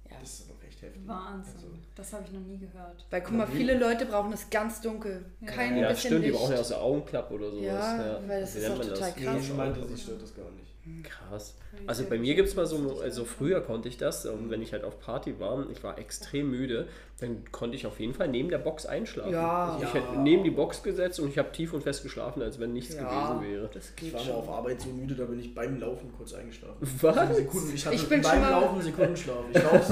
Ja. 0.10 0.18
Das 0.20 0.34
ist 0.40 0.50
aber 0.50 0.60
heftig. 0.84 1.08
Wahnsinn. 1.08 1.54
Also, 1.56 1.68
Das 1.96 2.14
habe 2.14 2.24
ich 2.26 2.32
noch 2.34 2.42
nie 2.42 2.58
gehört. 2.58 3.06
Weil 3.10 3.22
guck 3.22 3.34
mal, 3.34 3.48
viele 3.48 3.78
Leute 3.78 4.06
brauchen 4.06 4.34
es 4.34 4.50
ganz 4.50 4.82
dunkel. 4.82 5.26
Ja. 5.42 5.48
Kein 5.48 5.78
Ja, 5.78 5.88
bisschen 5.90 6.10
stimmt, 6.10 6.26
die 6.26 6.30
Licht. 6.30 6.40
brauchen 6.40 6.54
ja 6.54 6.60
auch 6.60 6.66
so 6.66 6.76
Augenklappe 6.76 7.34
oder 7.34 7.52
sowas. 7.52 7.64
Ja, 7.64 8.20
weil 8.28 8.42
das 8.42 8.56
Wie 8.56 8.60
ist 8.60 8.70
auch 8.72 8.78
man 8.78 8.88
total 8.88 9.14
nee, 9.18 9.24
krass. 9.26 9.44
sie 9.46 9.54
meinte, 9.54 9.88
sie 9.88 9.98
stört 9.98 10.22
das 10.22 10.36
gar 10.36 10.52
nicht. 10.52 10.73
Krass. 11.04 11.56
Also 11.88 12.04
bei 12.10 12.18
mir 12.18 12.36
gibt 12.36 12.50
es 12.50 12.56
mal 12.56 12.66
so, 12.66 13.00
also 13.02 13.24
früher 13.24 13.62
konnte 13.62 13.88
ich 13.88 13.96
das, 13.98 14.26
ähm, 14.26 14.50
wenn 14.50 14.62
ich 14.62 14.74
halt 14.74 14.84
auf 14.84 15.00
Party 15.00 15.40
war, 15.40 15.66
ich 15.72 15.82
war 15.82 15.98
extrem 15.98 16.50
müde, 16.52 16.88
dann 17.22 17.50
konnte 17.54 17.78
ich 17.78 17.88
auf 17.88 18.02
jeden 18.02 18.14
Fall 18.14 18.28
neben 18.28 18.50
der 18.50 18.58
Box 18.58 18.86
einschlafen. 18.86 19.32
Ja. 19.32 19.74
Also 19.76 19.86
ich 19.86 19.94
Ja. 19.94 20.02
hätte 20.02 20.20
neben 20.20 20.44
die 20.44 20.52
Box 20.52 20.84
gesetzt 20.84 21.22
und 21.22 21.30
ich 21.30 21.38
habe 21.38 21.52
tief 21.54 21.74
und 21.74 21.84
fest 21.84 22.04
geschlafen, 22.04 22.42
als 22.42 22.60
wenn 22.60 22.74
nichts 22.74 22.96
Ja, 22.96 23.32
gewesen 23.34 23.50
wäre. 23.54 23.70
das 23.74 23.94
Ich 24.02 24.12
war 24.14 24.20
mal 24.20 24.26
schon. 24.26 24.36
auf 24.36 24.50
Arbeit 24.50 24.82
so 24.82 24.90
müde, 24.90 25.16
da 25.16 25.24
bin 25.26 25.40
ich 25.40 25.56
beim 25.56 25.80
Laufen 25.80 26.12
kurz 26.18 26.34
eingeschlafen. 26.34 26.76
Was? 27.02 27.36
Sekunden, 27.38 27.72
ich 27.74 27.86
hatte 27.86 27.96
Ich 27.96 28.10
bin 28.10 28.22
beim 28.22 28.32
schon 28.32 28.42
mal- 28.42 28.50
Laufen 28.52 28.82
Sekundenschlaf. 28.82 29.38
Ich 29.54 29.64
laufe 29.64 29.84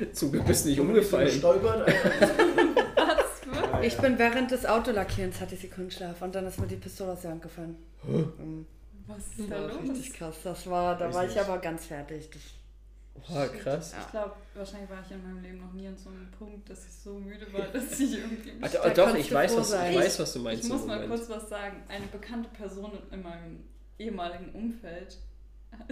so, 0.00 0.06
Zum 0.12 0.32
Glück 0.32 0.46
bist 0.46 0.64
du 0.64 0.68
nicht 0.70 0.78
bin 0.78 0.84
ich 0.86 0.90
umgefallen. 0.90 1.26
gestolpert. 1.26 1.92
Ich 3.82 3.96
bin 3.98 4.18
während 4.18 4.50
des 4.50 4.64
Autolackierens 4.64 5.40
hatte 5.40 5.54
ich 5.56 5.60
Sekundenschlaf 5.60 6.22
und 6.22 6.34
dann 6.34 6.46
ist 6.46 6.58
mir 6.58 6.66
die 6.66 6.76
Pistole 6.76 7.12
aus 7.12 7.20
der 7.20 7.32
Hand 7.32 7.42
gefallen. 7.42 7.76
Mhm. 8.02 8.66
Was 9.06 9.18
ist 9.18 9.38
Das 9.40 9.48
da 9.48 9.54
war 9.56 9.68
los? 9.68 9.90
richtig 9.90 10.12
krass. 10.14 10.36
Das 10.44 10.66
war, 10.70 10.96
da 10.98 11.06
Weiß 11.08 11.14
war 11.14 11.24
ich 11.26 11.34
nicht. 11.34 11.40
aber 11.48 11.58
ganz 11.58 11.86
fertig. 11.86 12.30
Das, 12.30 12.42
Boah, 13.28 13.46
krass. 13.48 13.94
Ich 13.98 14.10
glaube, 14.10 14.34
wahrscheinlich 14.54 14.90
war 14.90 14.98
ich 15.04 15.10
in 15.12 15.22
meinem 15.22 15.40
Leben 15.42 15.60
noch 15.60 15.72
nie 15.72 15.86
an 15.86 15.96
so 15.96 16.10
einem 16.10 16.28
Punkt, 16.32 16.68
dass 16.68 16.84
ich 16.86 16.92
so 16.94 17.14
müde 17.18 17.46
war, 17.52 17.66
dass 17.72 18.00
ich 18.00 18.18
irgendwie. 18.18 18.52
mich- 18.52 18.62
Also, 18.64 18.78
Da 18.82 18.90
doch, 18.90 19.14
ich 19.14 19.32
weiß, 19.32 19.56
was, 19.56 19.72
ich 19.72 19.96
weiß, 19.96 20.18
was 20.18 20.32
du 20.32 20.38
meinst. 20.40 20.64
Ich 20.64 20.70
muss 20.70 20.84
mal 20.86 21.00
Moment. 21.00 21.10
kurz 21.20 21.28
was 21.30 21.48
sagen. 21.48 21.82
Eine 21.88 22.06
bekannte 22.06 22.48
Person 22.50 22.92
in 23.12 23.22
meinem 23.22 23.64
ehemaligen 23.98 24.50
Umfeld 24.52 25.18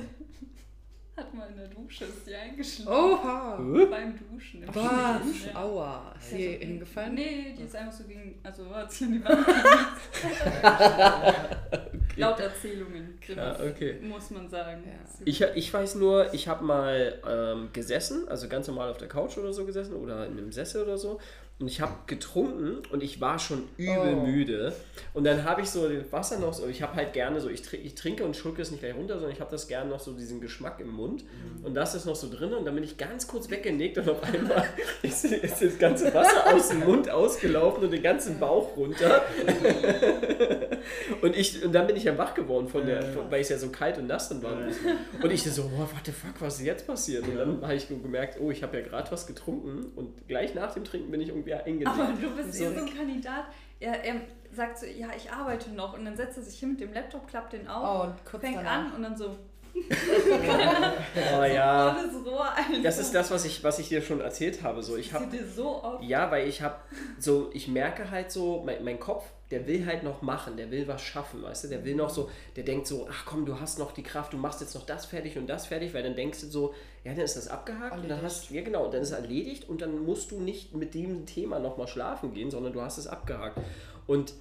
hat 1.16 1.34
mal 1.34 1.48
in 1.50 1.56
der 1.58 1.68
Dusche, 1.68 2.06
ist 2.06 2.26
die 2.26 2.34
eingeschlafen. 2.34 2.90
Oha! 2.92 3.56
Beim 3.90 4.18
Duschen. 4.18 4.62
Im 4.64 4.74
Was? 4.74 5.22
Duschen, 5.22 5.50
ja. 5.52 5.62
Aua. 5.62 6.14
Ist 6.18 6.30
sie 6.30 6.48
Also, 6.54 6.58
hingefallen? 6.66 7.14
Nee, 7.14 7.54
die 7.56 7.62
ist 7.64 7.76
einfach 7.76 7.92
so 7.92 8.04
gegen, 8.04 8.40
also 8.42 8.74
hat 8.74 8.90
sich 8.90 9.06
an 9.06 9.12
die 9.12 9.24
Wand. 9.24 9.46
Laut 12.16 12.40
Erzählungen. 12.40 13.18
Ja, 13.28 13.56
okay. 13.60 13.98
Muss 14.02 14.30
man 14.30 14.48
sagen. 14.48 14.82
Ja. 14.84 14.92
Ich, 15.24 15.40
ich 15.40 15.72
weiß 15.72 15.94
nur, 15.96 16.32
ich 16.34 16.48
habe 16.48 16.64
mal 16.64 17.18
ähm, 17.28 17.70
gesessen, 17.72 18.28
also 18.28 18.48
ganz 18.48 18.66
normal 18.68 18.90
auf 18.90 18.98
der 18.98 19.08
Couch 19.08 19.38
oder 19.38 19.52
so 19.52 19.64
gesessen 19.64 19.94
oder 19.94 20.26
in 20.26 20.32
einem 20.32 20.52
Sessel 20.52 20.82
oder 20.82 20.98
so. 20.98 21.20
Und 21.62 21.68
ich 21.68 21.80
habe 21.80 21.92
getrunken 22.08 22.78
und 22.90 23.04
ich 23.04 23.20
war 23.20 23.38
schon 23.38 23.62
übel 23.76 24.16
Oh. 24.20 24.26
müde. 24.26 24.72
Und 25.14 25.22
dann 25.22 25.44
habe 25.44 25.60
ich 25.62 25.70
so 25.70 25.88
das 25.88 26.10
Wasser 26.10 26.40
noch 26.40 26.52
so, 26.52 26.66
ich 26.66 26.82
habe 26.82 26.96
halt 26.96 27.12
gerne 27.12 27.40
so, 27.40 27.48
ich, 27.48 27.60
tr- 27.60 27.78
ich 27.80 27.94
trinke 27.94 28.24
und 28.24 28.34
schlucke 28.36 28.60
es 28.62 28.72
nicht 28.72 28.80
gleich 28.80 28.96
runter, 28.96 29.14
sondern 29.14 29.30
ich 29.30 29.40
habe 29.40 29.50
das 29.52 29.68
gerne 29.68 29.88
noch 29.88 30.00
so 30.00 30.12
diesen 30.12 30.40
Geschmack 30.40 30.80
im 30.80 30.88
Mund. 30.88 31.22
Und 31.62 31.74
das 31.74 31.94
ist 31.94 32.04
noch 32.04 32.16
so 32.16 32.28
drin 32.28 32.52
und 32.52 32.64
dann 32.64 32.74
bin 32.74 32.82
ich 32.82 32.96
ganz 32.98 33.28
kurz 33.28 33.48
weggenickt 33.48 33.96
und 33.98 34.08
auf 34.10 34.24
einmal 34.24 34.64
ist, 35.02 35.24
ist 35.24 35.62
das 35.62 35.78
ganze 35.78 36.12
Wasser 36.12 36.52
aus 36.52 36.70
dem 36.70 36.80
Mund 36.80 37.08
ausgelaufen 37.08 37.84
und 37.84 37.92
den 37.92 38.02
ganzen 38.02 38.40
Bauch 38.40 38.76
runter. 38.76 39.22
und, 41.22 41.36
ich, 41.36 41.64
und 41.64 41.72
dann 41.72 41.86
bin 41.86 41.94
ich 41.96 42.04
ja 42.04 42.16
wach 42.18 42.34
geworden, 42.34 42.68
von 42.68 42.84
der, 42.86 43.02
von, 43.02 43.30
weil 43.30 43.40
es 43.40 43.48
ja 43.50 43.58
so 43.58 43.68
kalt 43.68 43.98
und 43.98 44.06
nass 44.08 44.28
dann 44.28 44.42
war. 44.42 44.56
Und 45.22 45.30
ich 45.30 45.42
so, 45.44 45.62
oh, 45.62 45.78
what 45.80 45.88
the 46.04 46.12
fuck, 46.12 46.40
was 46.40 46.58
ist 46.58 46.66
jetzt 46.66 46.86
passiert? 46.86 47.26
Und 47.28 47.36
dann 47.36 47.62
habe 47.62 47.74
ich 47.74 47.86
gemerkt, 47.88 48.38
oh, 48.40 48.50
ich 48.50 48.62
habe 48.62 48.78
ja 48.78 48.82
gerade 48.84 49.10
was 49.12 49.26
getrunken 49.26 49.92
und 49.94 50.26
gleich 50.28 50.54
nach 50.54 50.74
dem 50.74 50.84
Trinken 50.84 51.10
bin 51.10 51.20
ich 51.20 51.28
irgendwie 51.28 51.51
eingenickt. 51.60 51.88
Aber 51.88 52.12
du 52.12 52.30
bist 52.36 52.54
So. 52.54 52.64
eh 52.64 52.74
so 52.74 52.84
ein 52.84 52.94
Kandidat. 52.96 53.44
Er, 53.80 54.04
er 54.04 54.14
sagt 54.52 54.78
so, 54.78 54.86
ja, 54.86 55.08
ich 55.16 55.30
arbeite 55.32 55.70
noch. 55.70 55.94
Und 55.94 56.04
dann 56.04 56.16
setzt 56.16 56.36
er 56.36 56.42
sich 56.44 56.58
hin 56.58 56.70
mit 56.72 56.80
dem 56.80 56.92
Laptop, 56.92 57.26
klappt 57.28 57.52
den 57.52 57.66
auf, 57.68 58.12
Oh, 58.32 58.38
fängt 58.38 58.56
danach. 58.58 58.86
an 58.86 58.92
und 58.92 59.02
dann 59.02 59.16
so, 59.16 59.36
Oh 59.74 61.44
ja. 61.44 61.96
Das 62.82 62.98
ist 62.98 63.14
das, 63.14 63.30
was 63.30 63.44
ich, 63.44 63.62
was 63.62 63.78
ich 63.78 63.88
dir 63.88 64.02
schon 64.02 64.20
erzählt 64.20 64.62
habe. 64.62 64.82
So, 64.82 64.96
ich 64.96 65.10
dir 65.10 65.46
so. 65.46 65.98
Ja, 66.00 66.30
weil 66.30 66.48
ich 66.48 66.62
habe 66.62 66.76
so, 67.18 67.50
ich 67.52 67.68
merke 67.68 68.10
halt 68.10 68.30
so, 68.30 68.62
mein, 68.64 68.84
mein 68.84 69.00
Kopf, 69.00 69.24
der 69.50 69.66
will 69.66 69.84
halt 69.84 70.02
noch 70.02 70.22
machen, 70.22 70.56
der 70.56 70.70
will 70.70 70.88
was 70.88 71.02
schaffen, 71.02 71.42
weißt 71.42 71.64
du, 71.64 71.68
der 71.68 71.84
will 71.84 71.94
noch 71.94 72.08
so, 72.08 72.30
der 72.56 72.64
denkt 72.64 72.86
so, 72.86 73.06
ach 73.10 73.26
komm, 73.26 73.44
du 73.44 73.60
hast 73.60 73.78
noch 73.78 73.92
die 73.92 74.02
Kraft, 74.02 74.32
du 74.32 74.38
machst 74.38 74.62
jetzt 74.62 74.74
noch 74.74 74.86
das 74.86 75.04
fertig 75.04 75.36
und 75.36 75.46
das 75.46 75.66
fertig, 75.66 75.92
weil 75.92 76.02
dann 76.02 76.16
denkst 76.16 76.40
du 76.40 76.46
so, 76.46 76.74
ja, 77.04 77.12
dann 77.12 77.24
ist 77.24 77.36
das 77.36 77.48
abgehakt 77.48 77.96
und 77.96 78.04
dann 78.04 78.18
Erledigt. 78.18 78.24
hast 78.24 78.50
ja 78.50 78.62
genau, 78.62 78.90
dann 78.90 79.02
ist 79.02 79.10
erledigt 79.10 79.68
und 79.68 79.82
dann 79.82 80.04
musst 80.04 80.30
du 80.30 80.40
nicht 80.40 80.74
mit 80.74 80.94
dem 80.94 81.26
Thema 81.26 81.58
nochmal 81.58 81.86
schlafen 81.86 82.32
gehen, 82.32 82.50
sondern 82.50 82.72
du 82.72 82.80
hast 82.80 82.96
es 82.96 83.06
abgehakt. 83.06 83.60
Und 84.06 84.32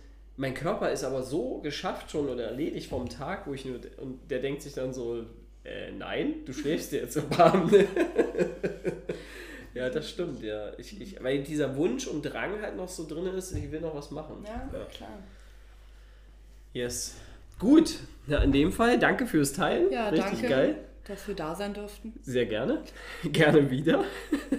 mein 0.41 0.55
Körper 0.55 0.91
ist 0.91 1.03
aber 1.03 1.21
so 1.21 1.59
geschafft 1.59 2.09
schon 2.09 2.27
oder 2.27 2.45
erledigt 2.45 2.89
vom 2.89 3.07
Tag, 3.07 3.45
wo 3.45 3.53
ich 3.53 3.63
nur, 3.63 3.79
und 3.97 4.19
der 4.31 4.39
denkt 4.39 4.63
sich 4.63 4.73
dann 4.73 4.91
so, 4.91 5.23
äh, 5.63 5.91
nein, 5.91 6.43
du 6.45 6.51
schläfst 6.51 6.91
jetzt 6.93 7.13
so 7.15 7.21
warm. 7.37 7.71
Ja, 9.75 9.89
das 9.91 10.09
stimmt, 10.09 10.41
ja. 10.41 10.71
Ich, 10.79 10.99
ich, 10.99 11.23
weil 11.23 11.43
dieser 11.43 11.75
Wunsch 11.77 12.07
und 12.07 12.23
Drang 12.23 12.59
halt 12.59 12.75
noch 12.75 12.89
so 12.89 13.07
drin 13.07 13.27
ist, 13.27 13.51
ich 13.51 13.71
will 13.71 13.81
noch 13.81 13.95
was 13.95 14.09
machen. 14.09 14.43
Ja, 14.43 14.67
klar. 14.85 15.19
Yes. 16.73 17.15
Gut. 17.59 17.99
Na, 18.25 18.43
in 18.43 18.51
dem 18.51 18.71
Fall, 18.71 18.97
danke 18.97 19.27
fürs 19.27 19.53
Teilen. 19.53 19.91
Ja, 19.91 20.09
Richtig 20.09 20.31
danke, 20.31 20.47
geil. 20.47 20.75
dass 21.05 21.27
wir 21.27 21.35
da 21.35 21.53
sein 21.53 21.75
durften. 21.75 22.13
Sehr 22.23 22.47
gerne. 22.47 22.81
gerne 23.31 23.69
wieder. 23.69 24.03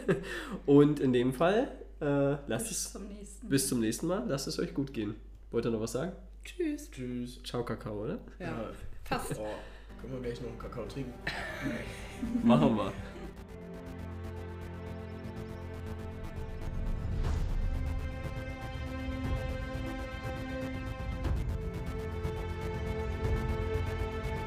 und 0.66 1.00
in 1.00 1.12
dem 1.12 1.32
Fall, 1.32 1.72
äh, 2.00 2.36
lasst 2.46 2.68
Bis 2.68 2.70
es 2.70 2.92
zum 2.92 3.08
nächsten 3.08 3.48
bis 3.48 3.68
zum 3.68 3.80
nächsten 3.80 4.06
Mal. 4.06 4.24
Lasst 4.28 4.46
es 4.46 4.60
euch 4.60 4.72
gut 4.74 4.94
gehen. 4.94 5.16
Wollt 5.52 5.66
ihr 5.66 5.70
noch 5.70 5.82
was 5.82 5.92
sagen? 5.92 6.12
Tschüss. 6.44 6.90
Tschüss. 6.90 7.42
Ciao, 7.44 7.62
Kakao, 7.62 8.04
oder? 8.04 8.18
Ja, 8.38 8.70
fast. 9.04 9.38
Oh, 9.38 9.46
können 10.00 10.14
wir 10.14 10.20
gleich 10.20 10.40
noch 10.40 10.48
einen 10.48 10.58
Kakao 10.58 10.84
trinken? 10.86 11.12
Machen 12.42 12.74
wir. 12.74 12.90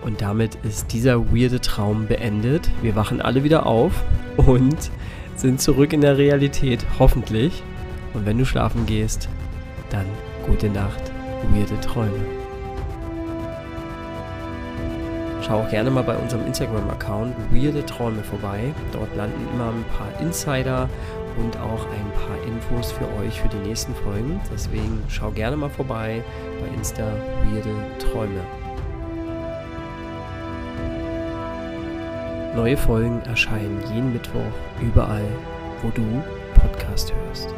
Und 0.03 0.21
damit 0.21 0.55
ist 0.63 0.91
dieser 0.91 1.31
weirde 1.31 1.61
Traum 1.61 2.07
beendet. 2.07 2.71
Wir 2.81 2.95
wachen 2.95 3.21
alle 3.21 3.43
wieder 3.43 3.67
auf 3.67 4.03
und 4.37 4.89
sind 5.35 5.61
zurück 5.61 5.93
in 5.93 6.01
der 6.01 6.17
Realität, 6.17 6.83
hoffentlich. 6.97 7.61
Und 8.15 8.25
wenn 8.25 8.39
du 8.39 8.45
schlafen 8.45 8.87
gehst, 8.87 9.29
dann 9.91 10.05
gute 10.45 10.69
Nacht, 10.69 11.11
weirde 11.51 11.79
Träume. 11.81 12.19
Schau 15.41 15.59
auch 15.59 15.69
gerne 15.69 15.91
mal 15.91 16.03
bei 16.03 16.15
unserem 16.15 16.45
Instagram-Account 16.47 17.35
Weirde 17.51 17.85
Träume 17.85 18.23
vorbei. 18.23 18.73
Dort 18.91 19.15
landen 19.15 19.47
immer 19.53 19.69
ein 19.69 19.85
paar 19.95 20.19
Insider 20.19 20.89
und 21.37 21.57
auch 21.57 21.85
ein 21.85 22.11
paar 22.13 22.47
Infos 22.47 22.91
für 22.91 23.05
euch 23.19 23.41
für 23.41 23.49
die 23.49 23.67
nächsten 23.67 23.93
Folgen. 23.93 24.39
Deswegen 24.51 25.03
schau 25.07 25.31
gerne 25.31 25.55
mal 25.55 25.69
vorbei 25.69 26.23
bei 26.59 26.75
Insta 26.75 27.03
Weirde 27.43 27.75
Träume. 27.99 28.41
Neue 32.55 32.77
Folgen 32.77 33.21
erscheinen 33.25 33.83
jeden 33.93 34.13
Mittwoch 34.13 34.41
überall, 34.81 35.25
wo 35.81 35.89
du 35.89 36.23
Podcast 36.55 37.13
hörst. 37.13 37.53